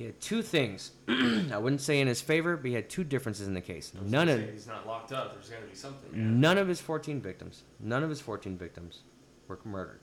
[0.00, 0.92] he had two things.
[1.08, 3.92] I wouldn't say in his favor, but he had two differences in the case.
[4.02, 5.34] None of He's not locked up.
[5.34, 6.08] There's got to be something.
[6.14, 6.22] Yeah.
[6.22, 9.00] None of his 14 victims, none of his 14 victims
[9.46, 10.00] were murdered.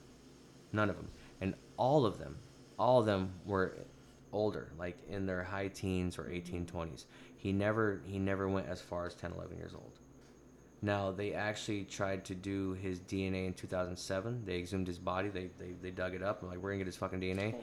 [0.72, 1.08] None of them.
[1.42, 2.38] And all of them,
[2.78, 3.76] all of them were
[4.32, 7.06] older, like in their high teens or 18, 20s.
[7.36, 9.94] He never he never went as far as 10, 11 years old.
[10.82, 14.44] Now, they actually tried to do his DNA in 2007.
[14.46, 15.30] They exhumed his body.
[15.30, 16.42] They, they, they dug it up.
[16.42, 17.56] and like, we're going to get his fucking DNA.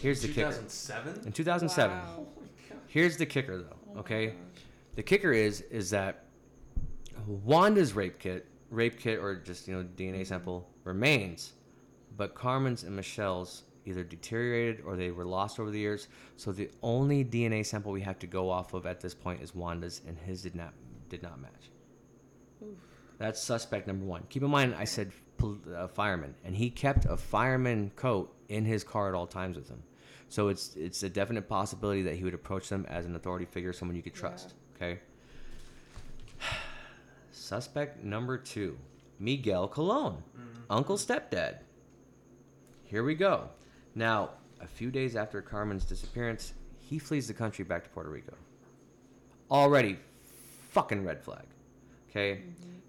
[0.00, 0.48] Here's the kicker.
[0.48, 1.26] 2007.
[1.26, 1.96] In 2007.
[1.96, 2.04] Wow.
[2.16, 2.78] Oh my God.
[2.86, 3.76] Here's the kicker, though.
[3.94, 4.36] Oh Okay, gosh.
[4.94, 6.24] the kicker is is that
[7.26, 10.24] Wanda's rape kit, rape kit, or just you know DNA mm-hmm.
[10.24, 11.52] sample remains,
[12.16, 16.08] but Carmen's and Michelle's either deteriorated or they were lost over the years.
[16.36, 19.54] So the only DNA sample we have to go off of at this point is
[19.54, 20.72] Wanda's, and his did not
[21.08, 21.70] did not match.
[23.18, 24.24] That's suspect number one.
[24.28, 28.84] Keep in mind, I said uh, fireman, and he kept a fireman coat in his
[28.84, 29.82] car at all times with him.
[30.28, 33.72] So it's it's a definite possibility that he would approach them as an authority figure,
[33.72, 34.54] someone you could trust.
[34.76, 35.00] Okay.
[37.30, 38.78] Suspect number two,
[39.18, 40.16] Miguel Colón,
[40.70, 41.58] Uncle Stepdad.
[42.84, 43.48] Here we go.
[43.94, 48.34] Now, a few days after Carmen's disappearance, he flees the country back to Puerto Rico.
[49.50, 49.98] Already,
[50.70, 51.44] fucking red flag.
[52.12, 52.42] Okay.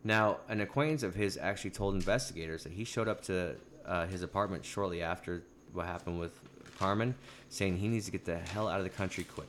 [0.04, 3.56] Now, an acquaintance of his actually told investigators that he showed up to
[3.86, 6.38] uh, his apartment shortly after what happened with
[6.78, 7.16] Carmen,
[7.48, 9.48] saying he needs to get the hell out of the country quick.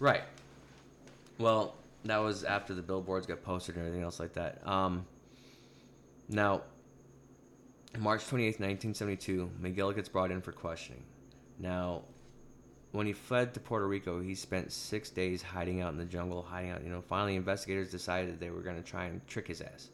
[0.00, 0.24] Right.
[1.38, 4.66] Well, that was after the billboards got posted and everything else like that.
[4.66, 5.06] Um,
[6.28, 6.62] now,
[7.98, 11.02] March 28th, 1972, Miguel gets brought in for questioning.
[11.60, 12.02] Now,
[12.92, 16.42] when he fled to Puerto Rico, he spent six days hiding out in the jungle,
[16.42, 16.84] hiding out.
[16.84, 19.88] You know, finally, investigators decided they were going to try and trick his ass.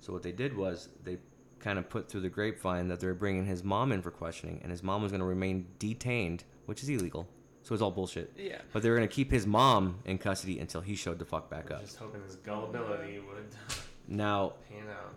[0.00, 1.18] So what they did was they
[1.60, 4.60] kind of put through the grapevine that they were bringing his mom in for questioning,
[4.62, 7.26] and his mom was going to remain detained, which is illegal.
[7.62, 8.32] So it's all bullshit.
[8.36, 8.58] Yeah.
[8.72, 11.48] But they were going to keep his mom in custody until he showed the fuck
[11.48, 11.82] back We're up.
[11.82, 13.46] Just hoping his gullibility would
[14.08, 15.14] Now, pan out.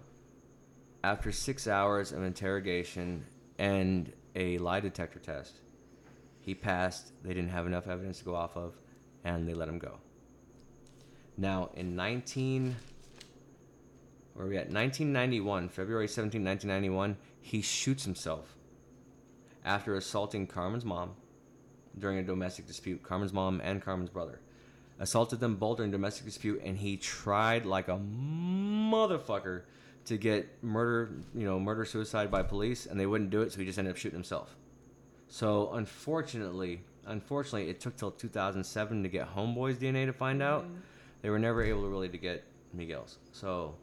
[1.03, 3.25] after six hours of interrogation
[3.57, 5.55] and a lie detector test,
[6.45, 7.11] he passed.
[7.23, 8.75] They didn't have enough evidence to go off of,
[9.23, 9.97] and they let him go.
[11.37, 12.75] Now, in 19.
[14.35, 14.69] Where are we at?
[14.69, 18.57] 1991, February 17, 1991, he shoots himself
[19.63, 21.11] after assaulting Carmen's mom
[21.97, 23.01] during a domestic dispute.
[23.01, 24.41] Carmen's mom and Carmen's brother
[24.99, 29.63] assaulted them both during domestic dispute, and he tried like a motherfucker
[30.05, 33.59] to get murder, you know, murder suicide by police, and they wouldn't do it, so
[33.59, 34.55] he just ended up shooting himself.
[35.35, 40.63] So unfortunately, unfortunately, it took till 2007 to get Homeboy's DNA to find out.
[40.63, 40.75] Mm-hmm.
[41.23, 43.17] They were never able to really to get Miguel's.
[43.33, 43.75] So,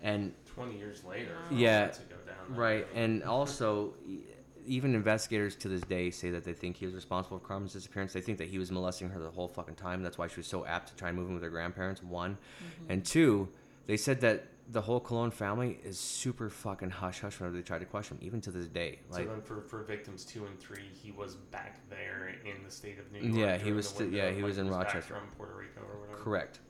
[0.00, 1.38] and 20 years later.
[1.50, 2.94] Yeah, To go down right, road.
[2.94, 3.94] and also.
[4.08, 4.18] e-
[4.64, 8.12] Even investigators to this day say that they think he was responsible for Carmen's disappearance.
[8.12, 10.04] They think that he was molesting her the whole fucking time.
[10.04, 12.00] That's why she was so apt to try and move in with her grandparents.
[12.00, 12.92] One, mm-hmm.
[12.92, 13.48] and two,
[13.86, 17.78] they said that the whole Colón family is super fucking hush hush whenever they try
[17.78, 19.00] to question him, even to this day.
[19.10, 22.70] Like, so then for, for victims two and three, he was back there in the
[22.70, 23.36] state of New York.
[23.38, 25.14] Yeah, he was the sti- window, yeah, he like was in back Rochester.
[25.14, 26.18] from Puerto Rico or whatever.
[26.22, 26.60] Correct.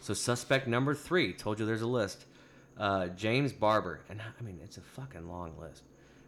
[0.00, 2.24] So suspect number three, told you there's a list.
[2.78, 5.82] uh, James Barber, and I mean it's a fucking long list.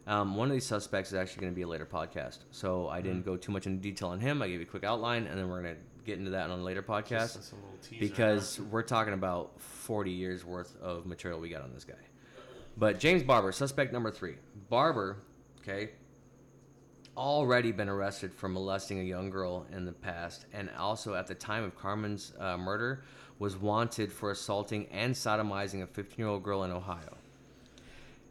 [0.06, 3.02] Um, one of these suspects is actually going to be a later podcast, so I
[3.02, 4.40] didn't go too much into detail on him.
[4.40, 6.58] I gave you a quick outline, and then we're going to get into that on
[6.58, 11.62] a later podcast a because we're talking about 40 years worth of material we got
[11.62, 11.94] on this guy.
[12.78, 14.36] But James Barber, suspect number three.
[14.70, 15.18] Barber,
[15.60, 15.90] okay,
[17.14, 21.34] already been arrested for molesting a young girl in the past, and also at the
[21.34, 23.02] time of Carmen's uh, murder,
[23.38, 27.16] was wanted for assaulting and sodomizing a 15 year old girl in Ohio.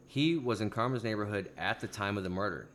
[0.08, 2.68] He was in Carmen's neighborhood at the time of the murder.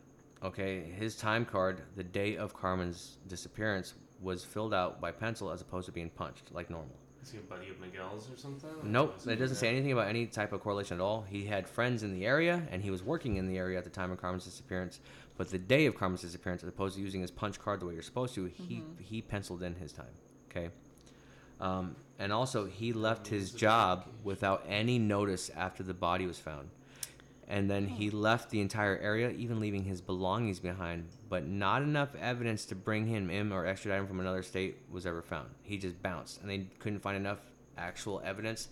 [0.44, 5.62] Okay, his time card, the day of Carmen's disappearance, was filled out by pencil as
[5.62, 6.96] opposed to being punched like normal.
[7.22, 8.70] Is he a buddy of Miguel's or something?
[8.84, 11.26] Nope, Was it doesn't say anything about any type of correlation at all.
[11.30, 13.90] He had friends in the area, and he was working in the area at the
[13.90, 15.00] time of Carmen's disappearance.
[15.38, 17.94] But the day of Carmen's disappearance, as opposed to using his punch card the way
[17.94, 20.14] you're supposed to, he he penciled in his time.
[20.52, 20.70] Okay,
[21.62, 26.70] um, and also he left his job without any notice after the body was found,
[27.48, 28.18] and then he hmm.
[28.18, 31.08] left the entire area, even leaving his belongings behind.
[31.30, 35.06] But not enough evidence to bring him in or extradite him from another state was
[35.06, 35.50] ever found.
[35.64, 37.40] He just bounced, and they couldn't find enough
[37.78, 38.70] actual evidence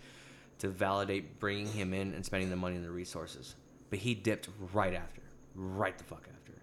[0.59, 3.55] to validate bringing him in and spending the money and the resources.
[3.89, 5.21] But he dipped right after,
[5.55, 6.53] right the fuck after.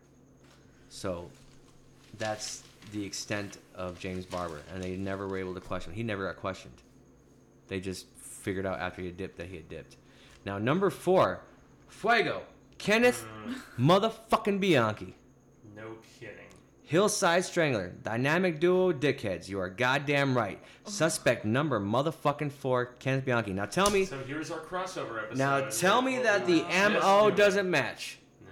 [0.88, 1.30] So
[2.16, 5.92] that's the extent of James Barber, and they never were able to question.
[5.92, 6.80] He never got questioned.
[7.68, 9.96] They just figured out after he had dipped that he had dipped.
[10.44, 11.42] Now number four,
[11.88, 12.42] Fuego,
[12.78, 13.54] Kenneth, mm.
[13.78, 15.14] motherfucking Bianchi.
[15.74, 16.34] No kidding.
[16.84, 19.48] Hillside Strangler, dynamic duo dickheads.
[19.48, 20.60] You are goddamn right.
[20.86, 20.90] Oh.
[20.90, 23.52] Suspect number motherfucking four, Kenneth Bianchi.
[23.52, 25.38] Now tell me, So here's our crossover episode.
[25.38, 28.18] now tell me that the MO doesn't match.
[28.42, 28.48] Yeah.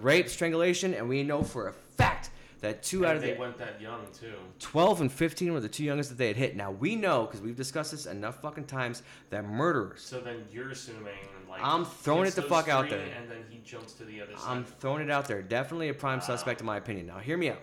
[0.00, 2.30] Rape, strangulation, and we know for a fact
[2.64, 4.32] that two out of they the went that young too.
[4.58, 6.56] 12 and 15 were the two youngest that they had hit.
[6.56, 10.00] Now we know because we've discussed this enough fucking times that murderers.
[10.00, 11.14] So then you're assuming
[11.48, 13.00] like I'm throwing it the fuck out there.
[13.20, 14.44] and then he jumps to the other side.
[14.48, 15.42] I'm throwing it out there.
[15.42, 17.06] Definitely a prime suspect in my opinion.
[17.06, 17.60] Now hear me out.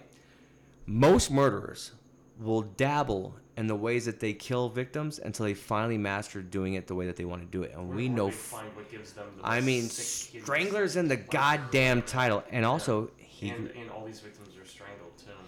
[0.85, 1.91] Most murderers
[2.39, 6.87] will dabble in the ways that they kill victims until they finally master doing it
[6.87, 7.73] the way that they want to do it.
[7.75, 9.83] And we know f- find what gives them the I mean.
[9.83, 14.50] Strangler's in the goddamn title, and also he and, and all these victims are strangled
[14.50, 14.50] too.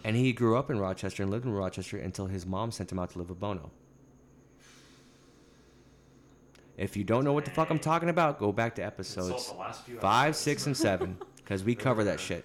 [0.04, 3.00] And he grew up in Rochester and lived in Rochester until his mom sent him
[3.00, 3.72] out to live with Buono.
[6.78, 9.58] If you don't know what the fuck I'm talking about, go back to episodes the
[9.58, 12.44] last few five, six, and seven because we cover that shit.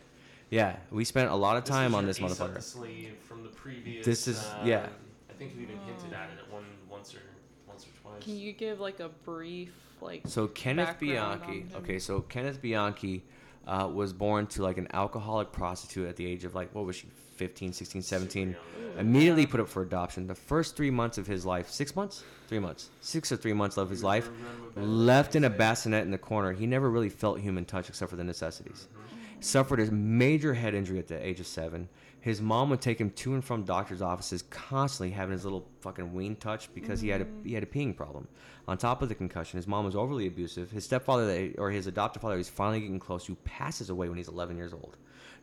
[0.51, 3.17] Yeah, we spent a lot of time was on this ace up the motherfucker.
[3.27, 4.05] from the previous.
[4.05, 4.87] This is- uh, yeah.
[5.31, 7.19] I think you even hinted at it one once or
[7.67, 8.23] once or twice.
[8.23, 11.67] Can you give like a brief like So Kenneth Bianchi.
[11.77, 13.25] Okay, so Kenneth Bianchi
[13.67, 16.97] uh, was born to like an alcoholic prostitute at the age of like what was
[16.97, 17.09] she
[17.39, 18.49] 15, 16, 17.
[18.51, 18.99] young.
[18.99, 20.27] Immediately put up for adoption.
[20.27, 22.25] The first 3 months of his life, 6 months?
[22.49, 22.91] 3 months.
[23.01, 24.29] 6 or 3 months of his life
[24.77, 26.53] left in a bassinet in the corner.
[26.53, 28.89] He never really felt human touch except for the necessities.
[29.41, 31.89] Suffered a major head injury at the age of 7.
[32.21, 36.13] His mom would take him to and from doctors' offices, constantly having his little fucking
[36.13, 38.27] ween touched because he had a he had a peeing problem.
[38.67, 40.73] On top of the concussion, his mom was overly abusive.
[40.73, 44.29] His stepfather, or his adoptive father, he's finally getting close to, passes away when he's
[44.29, 44.97] 11 years old.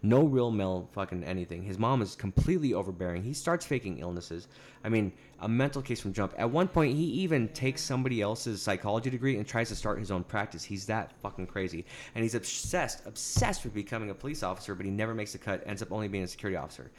[0.06, 1.64] No real male fucking anything.
[1.64, 3.24] His mom is completely overbearing.
[3.24, 4.48] He starts faking illnesses.
[4.84, 6.36] I mean, a mental case from jump.
[6.38, 10.12] At one point, he even takes somebody else's psychology degree and tries to start his
[10.12, 10.64] own practice.
[10.64, 11.86] He's that fucking crazy.
[12.14, 15.64] And he's obsessed, obsessed with becoming a police officer, but he never makes the cut,
[15.66, 16.92] ends up only being a security officer.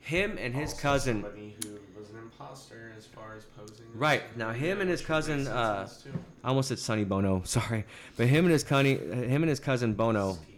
[0.00, 1.22] Him and his Also cousin.
[1.22, 3.84] Somebody who was an imposter as far as posing.
[3.94, 5.88] Right, now him and his cousin, uh.
[6.42, 7.84] I almost said Sonny Bono, sorry.
[8.16, 10.34] But him and his, conny, him and his cousin Buono.
[10.34, 10.55] Skis.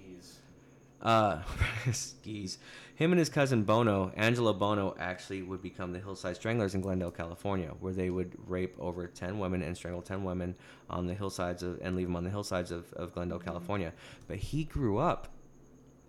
[1.03, 1.43] Uh
[1.93, 2.59] skis
[2.97, 7.13] him and his cousin buono angelo buono actually would become the hillside stranglers in glendale
[7.13, 10.57] california where they would rape over 10 women and strangle 10 women
[10.91, 13.93] on the hillsides of and leave them on the hillsides of, of glendale california
[14.27, 15.29] but he grew up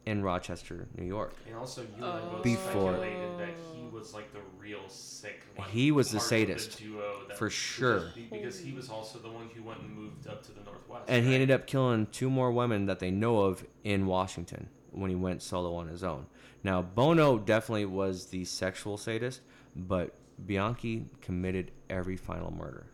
[0.08, 4.34] in rochester new york And also, you and both Before- speculated that he was like
[4.34, 5.68] the real sick one.
[5.70, 8.12] He was the part of sadist, duo that- for sure.
[8.16, 11.06] Because, because he was also the one who went and moved up to the northwest.
[11.08, 14.70] and he ended up killing two more women that they know of in washington
[15.00, 16.26] when he went solo on his own.
[16.64, 19.42] Now buono definitely was the sexual sadist
[19.76, 22.88] but bianchi committed every final murder.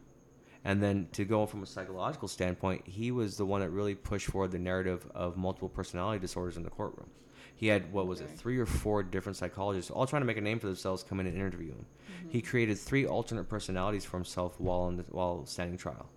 [0.63, 4.27] And then to go from a psychological standpoint he was the one that really pushed
[4.27, 7.09] forward the narrative of multiple personality disorders in the courtroom.
[7.55, 10.41] He had what was it three or four different psychologists all trying to make a
[10.41, 11.85] name for themselves come in and interview him.
[11.85, 12.29] Mm-hmm.
[12.29, 16.09] He created three alternate personalities for himself while the, while standing trial.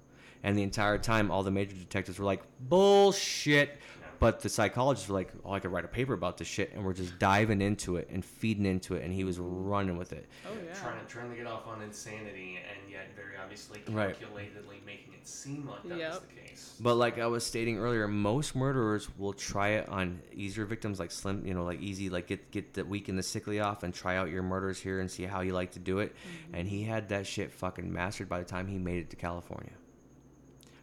[0.43, 3.78] And the entire time all the major detectives were like bullshit
[4.21, 6.85] But the psychologists were like, "Oh, I could write a paper about this shit," and
[6.85, 10.27] we're just diving into it and feeding into it, and he was running with it.
[10.47, 10.75] Oh yeah.
[10.75, 14.16] Trying to trying to get off on insanity and yet very obviously Right.
[14.19, 16.77] calculatedly making it seem like that was the case.
[16.81, 21.11] But like I was stating earlier, most murderers will try it on easier victims, like
[21.11, 23.95] slim, you know, like easy, like get get the weak and the sickly off, and
[23.95, 26.12] try out your murders here and see how you like to do it.
[26.14, 26.55] Mm-hmm.
[26.57, 29.73] And he had that shit fucking mastered by the time he made it to California.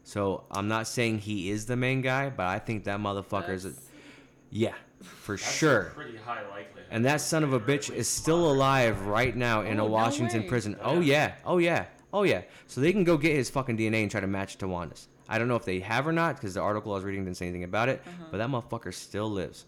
[0.06, 3.66] So I'm not saying he is the main guy, but I think that motherfucker is,
[3.66, 3.74] a,
[4.52, 5.92] yeah, for That's sure.
[5.96, 6.84] pretty high likelihood.
[6.92, 10.44] And that son of a bitch is still alive right now in Oh, a Washington
[10.44, 10.48] way.
[10.48, 10.78] prison.
[10.82, 11.34] Oh, yeah.
[11.44, 12.44] oh yeah, oh yeah.
[12.68, 15.08] So they can go get his fucking DNA and try to match it to Wanda's.
[15.28, 17.38] I don't know if they have or not because the article I was reading didn't
[17.38, 18.04] say anything about it.
[18.06, 18.26] Uh-huh.
[18.30, 19.66] But that motherfucker still lives.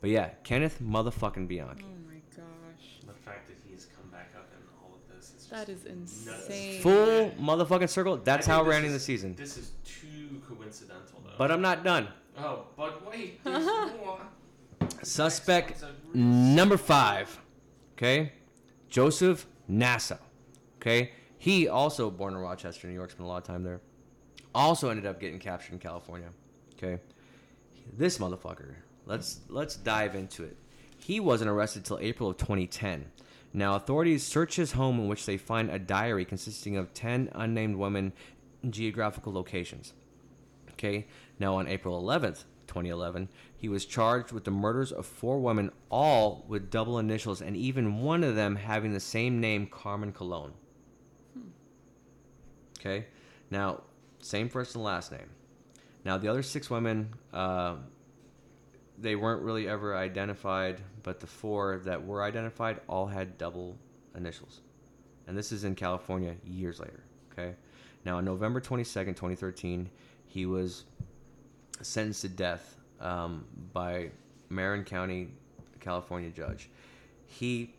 [0.00, 1.84] But yeah, Kenneth motherfucking Bianchi.
[1.84, 3.00] Oh my gosh.
[3.04, 6.46] The fact that he's come back up in all of this is That just nuts.
[6.48, 6.80] insane.
[6.82, 8.16] Full motherfucking circle.
[8.18, 9.34] That's how we're ending is- the season.
[9.34, 11.32] This is too coincidental, though.
[11.38, 12.08] But I'm not done.
[12.38, 14.20] oh, but wait, there's more.
[15.02, 17.38] Suspect Next one's a real number five.
[17.96, 18.32] Okay,
[18.88, 20.18] Joseph Naso.
[20.80, 23.10] Okay, he also born in Rochester, New York.
[23.10, 23.80] Spent a lot of time there.
[24.54, 26.28] Also ended up getting captured in California.
[26.76, 27.00] Okay,
[27.96, 28.74] this motherfucker.
[29.06, 30.56] Let's let's dive into it.
[30.98, 33.06] He wasn't arrested till April of 2010.
[33.52, 37.76] Now authorities search his home in which they find a diary consisting of 10 unnamed
[37.76, 38.12] women
[38.68, 39.94] geographical locations.
[40.72, 41.06] Okay.
[41.38, 46.44] Now, on April 11th, 2011, he was charged with the murders of four women, all
[46.48, 50.52] with double initials, and even one of them having the same name, Carmen Colón.
[52.78, 53.06] Okay.
[53.50, 53.82] Now,
[54.20, 55.30] same first and last name.
[56.04, 57.76] Now, the other six women, uh,
[59.00, 63.76] they weren't really ever identified, but the four that were identified all had double
[64.16, 64.60] initials.
[65.26, 67.02] And this is in California years later.
[67.32, 67.54] Okay.
[68.04, 69.90] Now, on November 22nd, 2013,
[70.26, 70.84] he was
[71.82, 74.10] sentenced to death um, by
[74.48, 75.28] Marin County,
[75.80, 76.70] California judge.
[77.26, 77.74] He,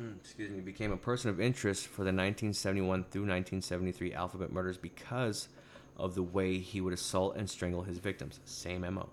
[0.00, 4.78] mm, excuse me, became a person of interest for the 1971 through 1973 alphabet murders
[4.78, 5.48] because
[5.96, 8.40] of the way he would assault and strangle his victims.
[8.44, 9.08] Same MO.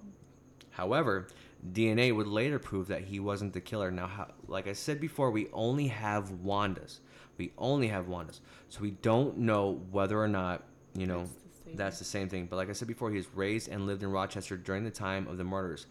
[0.80, 1.28] However,
[1.74, 3.92] DNA would later prove that he wasn't the killer.
[3.92, 7.02] Now, how, like I said before, we only have Wanda's.
[7.38, 8.40] We only have Wanda's.
[8.70, 10.64] So we don't know whether or not,
[10.96, 11.76] you know, the same.
[11.76, 12.48] that's the same thing.
[12.50, 15.28] But like I said before, he was raised and lived in Rochester during the time
[15.28, 15.86] of the murders.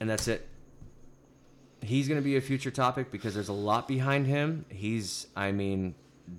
[0.00, 0.48] And that's it.
[1.80, 4.64] He's going to be a future topic because there's a lot behind him.
[4.68, 5.94] He's, I mean,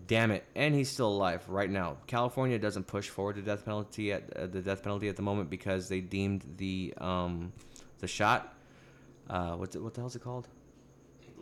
[0.07, 1.97] damn it, and he's still alive right now.
[2.07, 5.49] California doesn't push forward the death penalty at uh, the death penalty at the moment
[5.49, 7.51] because they deemed the um,
[7.99, 8.55] the shot.
[9.29, 10.47] Uh, what the, what the hell's it called?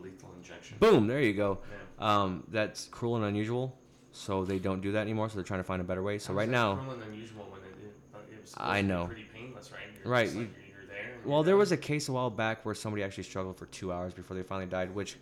[0.00, 0.76] lethal injection.
[0.78, 1.06] Boom!
[1.08, 1.58] There you go.
[2.00, 2.22] Yeah.
[2.22, 3.76] Um, that's cruel and unusual,
[4.12, 5.28] so they don't do that anymore.
[5.28, 6.18] So they're trying to find a better way.
[6.18, 9.06] So How's right now, cruel and unusual when it, it, uh, it was I know.
[9.06, 9.80] pretty painless, right?
[10.04, 11.16] You're Right, like, you- you're, you're there.
[11.24, 13.92] well, you're there was a case a while back where somebody actually struggled for two
[13.92, 15.16] hours before they finally died, which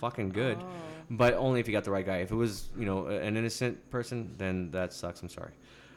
[0.00, 0.66] fucking good, Oh.
[1.10, 2.18] But only if you got the right guy.
[2.18, 5.22] If it was, you know, an innocent person, then that sucks.
[5.22, 5.52] I'm sorry,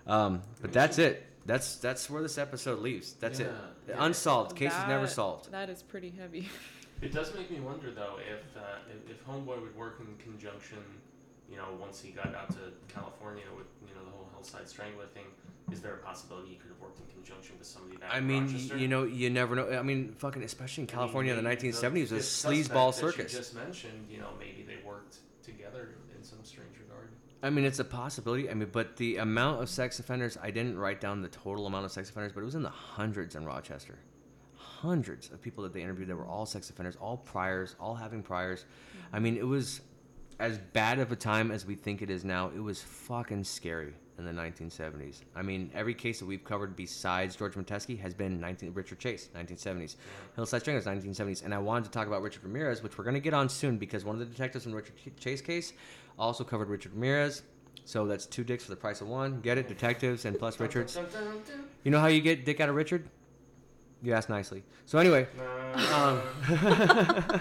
[0.07, 1.25] um, but that's it.
[1.45, 3.13] That's that's where this episode leaves.
[3.13, 3.51] That's Yeah, it.
[3.89, 3.95] yeah.
[4.05, 4.55] Unsolved.
[4.55, 5.51] Case is never solved.
[5.51, 6.49] That is pretty heavy.
[7.01, 10.77] It does make me wonder though if, uh, if if Homeboy would work in conjunction,
[11.49, 12.59] you know, once he got out to
[12.93, 15.25] California with you know the whole Hillside Strangler thing.
[15.71, 18.27] Is there a possibility he could have worked in conjunction with somebody back I in
[18.27, 18.77] mean, Rochester?
[18.77, 19.69] you know, you never know.
[19.69, 22.91] I mean, fucking, especially in I mean, California in the maybe 1970s, was this sleazeball
[22.91, 23.33] suspect that you circus.
[23.33, 27.09] just mentioned, you know, maybe they worked together in some strange regard.
[27.43, 28.49] I mean, it's a possibility.
[28.49, 31.85] I mean, but the amount of sex offenders, I didn't write down the total amount
[31.85, 33.99] of sex offenders, but it was in the hundreds in Rochester.
[34.55, 38.23] Hundreds of people that they interviewed that were all sex offenders, all priors, all having
[38.23, 38.65] priors.
[39.13, 39.81] I mean, it was
[40.39, 42.49] as bad of a time as we think it is now.
[42.53, 43.93] It was fucking scary
[44.27, 45.21] in the 1970s.
[45.35, 49.29] I mean, every case that we've covered besides George Metesky has been 19, Richard Chase,
[49.35, 49.95] 1970s.
[50.35, 51.43] Hillside Stranglers, 1970s.
[51.43, 53.77] And I wanted to talk about Richard Ramirez, which we're going to get on soon
[53.77, 55.73] because one of the detectives in Richard Chase case
[56.17, 57.43] also covered Richard Ramirez.
[57.83, 59.41] So that's two dicks for the price of one.
[59.41, 59.67] Get it?
[59.67, 60.97] Detectives and plus Richards.
[61.83, 63.09] You know how you get dick out of Richard?
[64.03, 64.63] You ask nicely.
[64.85, 65.27] So anyway,
[65.75, 66.19] Uh,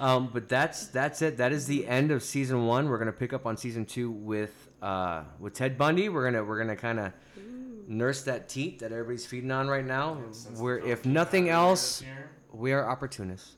[0.00, 1.36] um, but that's that's it.
[1.36, 2.88] That is the end of season one.
[2.88, 6.08] We're gonna pick up on season two with uh, with Ted Bundy.
[6.08, 7.12] We're gonna we're gonna kind of
[7.86, 10.14] nurse that teat that everybody's feeding on right now.
[10.14, 12.02] the We're if nothing else,
[12.52, 13.56] we are opportunists.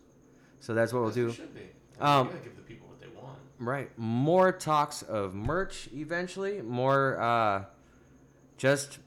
[0.61, 1.33] So that's what we'll do.
[1.33, 1.63] Should be.
[2.01, 3.39] Um, mean, you gotta give the people what they want.
[3.59, 3.91] Right.
[3.97, 6.63] More talks of merch eventually.
[6.63, 7.65] More uh,
[8.57, 8.99] just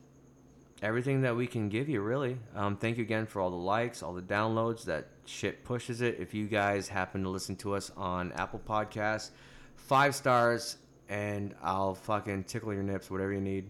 [0.82, 2.38] everything that we can give you, really.
[2.56, 4.84] Um, thank you again for all the likes, all the downloads.
[4.84, 6.18] That shit pushes it.
[6.20, 9.32] If you guys happen to listen to us on Apple Podcasts,
[9.76, 10.78] five stars,
[11.10, 13.70] and I'll fucking tickle your nips, whatever you need.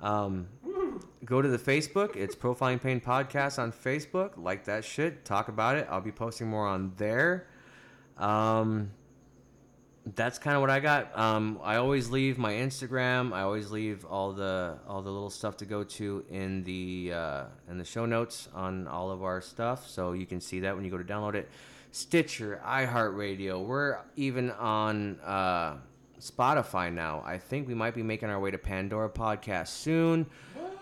[0.00, 0.48] Um,
[1.24, 2.16] go to the Facebook.
[2.16, 4.32] It's Profiling Pain Podcast on Facebook.
[4.36, 5.24] Like that shit.
[5.24, 5.86] Talk about it.
[5.90, 7.46] I'll be posting more on there.
[8.18, 8.90] Um,
[10.04, 11.16] that's kind of what I got.
[11.16, 13.32] Um, I always leave my Instagram.
[13.32, 17.44] I always leave all the all the little stuff to go to in the uh,
[17.70, 20.84] in the show notes on all of our stuff, so you can see that when
[20.84, 21.48] you go to download it.
[21.92, 23.64] Stitcher, iHeartRadio.
[23.64, 25.76] We're even on uh,
[26.22, 27.20] Spotify now.
[27.26, 30.26] I think we might be making our way to Pandora podcast soon.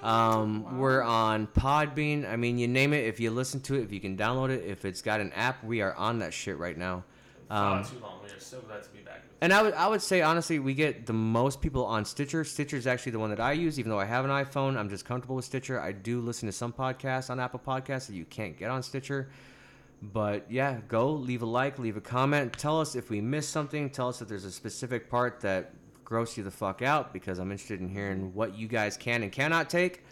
[0.03, 2.30] Um, We're on Podbean.
[2.30, 3.07] I mean, you name it.
[3.07, 5.64] If you listen to it, if you can download it, if it's got an app,
[5.64, 7.05] we are on that shit right now.
[7.49, 8.20] Um, Not too long.
[8.22, 9.22] We are so glad to be back.
[9.41, 12.45] And I would I would say honestly, we get the most people on Stitcher.
[12.45, 14.76] Stitcher is actually the one that I use, even though I have an iPhone.
[14.76, 15.80] I'm just comfortable with Stitcher.
[15.80, 19.30] I do listen to some podcasts on Apple Podcasts that you can't get on Stitcher.
[20.03, 22.53] But yeah, go leave a like, leave a comment.
[22.55, 23.90] Tell us if we missed something.
[23.90, 25.74] Tell us if there's a specific part that
[26.05, 29.30] grossed you the fuck out because I'm interested in hearing what you guys can and
[29.30, 30.05] cannot take.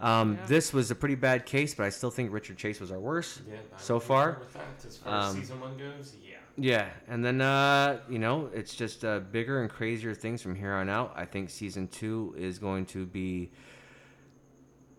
[0.00, 0.46] Um, Yeah.
[0.46, 3.42] This was a pretty bad case, but I still think Richard Chase was our worst
[3.48, 4.42] Yeah, so far.
[4.52, 6.34] That, as far as Um, season one goes, yeah.
[6.56, 10.72] Yeah, and then uh, you know it's just uh, bigger and crazier things from here
[10.74, 11.12] on out.
[11.16, 13.50] I think season two is going to be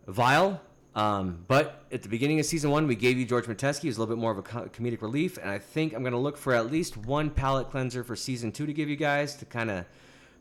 [0.07, 0.61] vile.
[0.95, 3.81] Um, but at the beginning of season one, we gave you George Metesky.
[3.81, 6.01] He was a little bit more of a co- comedic relief, and I think I'm
[6.01, 8.95] going to look for at least one palate cleanser for season two to give you
[8.95, 9.85] guys to kind of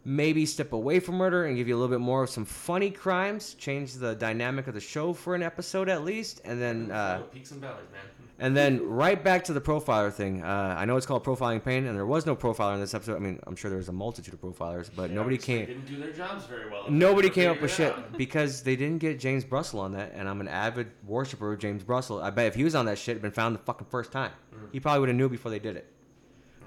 [0.05, 2.91] maybe step away from murder and give you a little bit more of some funny
[2.91, 6.91] crimes, change the dynamic of the show for an episode at least, and then.
[6.91, 8.03] Uh, peaks and valleys, man.
[8.39, 10.43] And then right back to the profiler thing.
[10.43, 13.17] Uh, I know it's called profiling pain, and there was no profiler in this episode.
[13.17, 15.67] I mean, I'm sure there was a multitude of profilers, but Yeah, nobody came.
[15.67, 16.91] Didn't do their jobs very well.
[16.91, 20.41] Nobody came up with shit because they didn't get James Brussel on that, and I'm
[20.41, 22.21] an avid worshiper of James Brussel.
[22.21, 24.33] I bet if he was on that shit, it'd been found the fucking first time.
[24.55, 24.69] Mm.
[24.73, 25.91] He probably would have knew before they did it.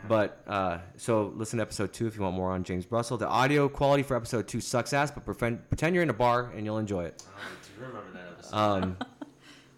[0.07, 3.17] But uh, so listen to episode two if you want more on James Brussel.
[3.17, 6.51] The audio quality for episode two sucks ass, but pretend, pretend you're in a bar
[6.55, 7.23] and you'll enjoy it.
[7.27, 8.55] Oh, I do remember that episode.
[8.55, 8.97] Um,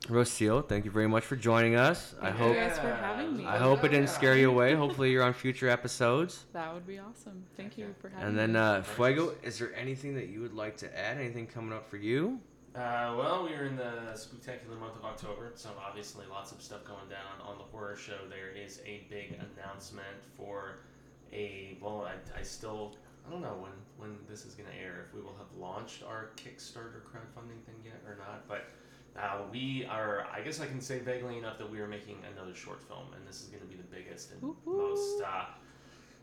[0.10, 2.16] Rocio, thank you very much for joining us.
[2.20, 3.46] I Thank hope you guys for having me.
[3.46, 4.74] I hope it didn't scare you away.
[4.74, 6.46] Hopefully, you're on future episodes.
[6.54, 7.44] That would be awesome.
[7.56, 8.42] Thank you for having me.
[8.42, 8.54] And me.
[8.54, 11.18] then, uh, Fuego, is there anything that you would like to add?
[11.18, 12.40] Anything coming up for you?
[12.76, 16.84] Uh, well, we are in the spectacular month of October, so obviously lots of stuff
[16.86, 18.18] going down on the horror show.
[18.30, 20.80] There is a big announcement for
[21.32, 22.96] a well, I, I still
[23.28, 26.04] I don't know when when this is going to air if we will have launched
[26.04, 28.66] our Kickstarter crowdfunding thing yet or not, but.
[29.18, 32.56] Uh, we are, I guess I can say vaguely enough that we are making another
[32.56, 34.78] short film, and this is going to be the biggest and Woo-hoo.
[34.78, 35.46] most, uh,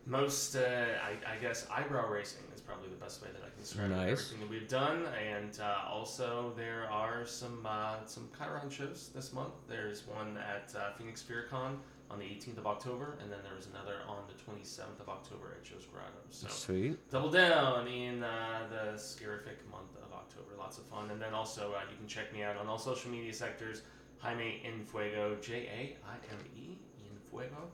[0.07, 0.61] most, uh,
[1.05, 3.95] I, I guess, eyebrow racing is probably the best way that I can describe it.
[3.95, 4.11] Nice.
[4.13, 9.33] everything that we've done, and uh, also there are some uh, some Chiron shows this
[9.33, 9.55] month.
[9.69, 11.77] There's one at uh, Phoenix FearCon
[12.11, 15.57] on the 18th of October, and then there was another on the 27th of October
[15.57, 16.13] at Joe's Grotto.
[16.31, 17.11] So Sweet.
[17.11, 20.51] double down in uh, the scarific month of October.
[20.59, 23.11] Lots of fun, and then also uh, you can check me out on all social
[23.11, 23.83] media sectors.
[24.19, 27.69] Jaime Infuego, J A I M E Infuego.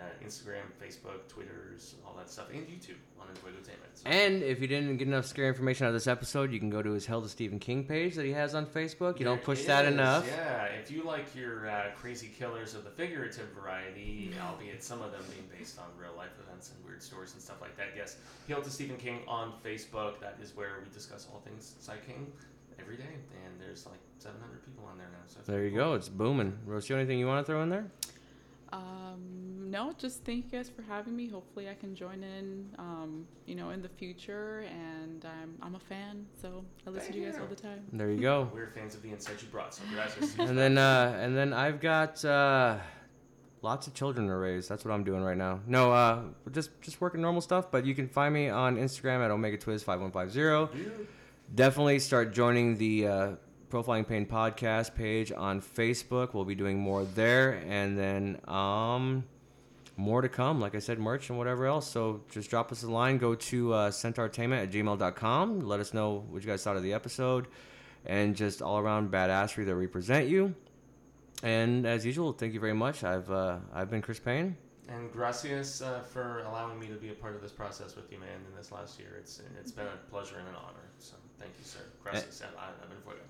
[0.00, 3.92] Uh, Instagram, Facebook, Twitters, all that stuff, and YouTube on Infuegotainment.
[3.92, 6.70] So And if you didn't get enough scary information out of this episode, you can
[6.70, 9.18] go to his Hell to Stephen King page that he has on Facebook.
[9.18, 10.26] You don't There push that is, enough.
[10.26, 15.12] Yeah, if you like your uh, crazy killers of the figurative variety, albeit some of
[15.12, 18.16] them being based on real life events and weird stories and stuff like that, yes,
[18.48, 20.18] Hell to Stephen King on Facebook.
[20.20, 22.32] That is where we discuss all things Cy King
[22.78, 25.18] every day, and there's like 700 people on there now.
[25.26, 25.90] So There you cool.
[25.90, 25.94] go.
[25.94, 26.56] It's booming.
[26.66, 27.84] Rocio, anything you want to throw in there?
[28.72, 31.28] Um, no, just thank you guys for having me.
[31.28, 34.64] Hopefully, I can join in, um, you know, in the future.
[34.68, 37.84] And I'm, I'm a fan, so I listen to you guys all the time.
[37.92, 38.50] There you go.
[38.52, 40.34] We're fans of the insight you brought, so gracias.
[40.38, 42.78] and then, uh, and then I've got uh,
[43.62, 44.66] lots of children to raise.
[44.66, 45.60] That's what I'm doing right now.
[45.66, 47.70] No, uh, just just working normal stuff.
[47.70, 50.68] But you can find me on Instagram at Omega Twiz five one five zero.
[51.54, 53.30] Definitely start joining the uh,
[53.70, 56.34] Profiling Pain podcast page on Facebook.
[56.34, 59.24] We'll be doing more there, and then um,
[60.00, 60.60] more to come.
[60.60, 61.88] Like I said, merch and whatever else.
[61.88, 63.18] So just drop us a line.
[63.18, 65.60] Go to uh, centaurtainment at gmail.com.
[65.60, 67.46] Let us know what you guys thought of the episode,
[68.06, 70.54] and just all around badassery that represent you.
[71.42, 73.04] And as usual, thank you very much.
[73.04, 74.56] I've uh, I've been Chris Payne.
[74.88, 78.18] And gracias uh, for allowing me to be a part of this process with you,
[78.18, 79.16] man, in this last year.
[79.18, 80.88] It's it's been a pleasure and an honor.
[80.98, 81.80] So thank you, sir.
[82.02, 82.42] Gracias.
[82.42, 83.20] I, I've been fuego.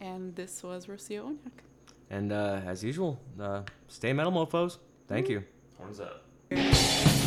[0.00, 1.62] And this was Rocio Onyak.
[2.10, 4.78] And uh, as usual, uh, stay metal, mofos.
[5.08, 5.44] Thank you.
[5.84, 7.23] Horns up.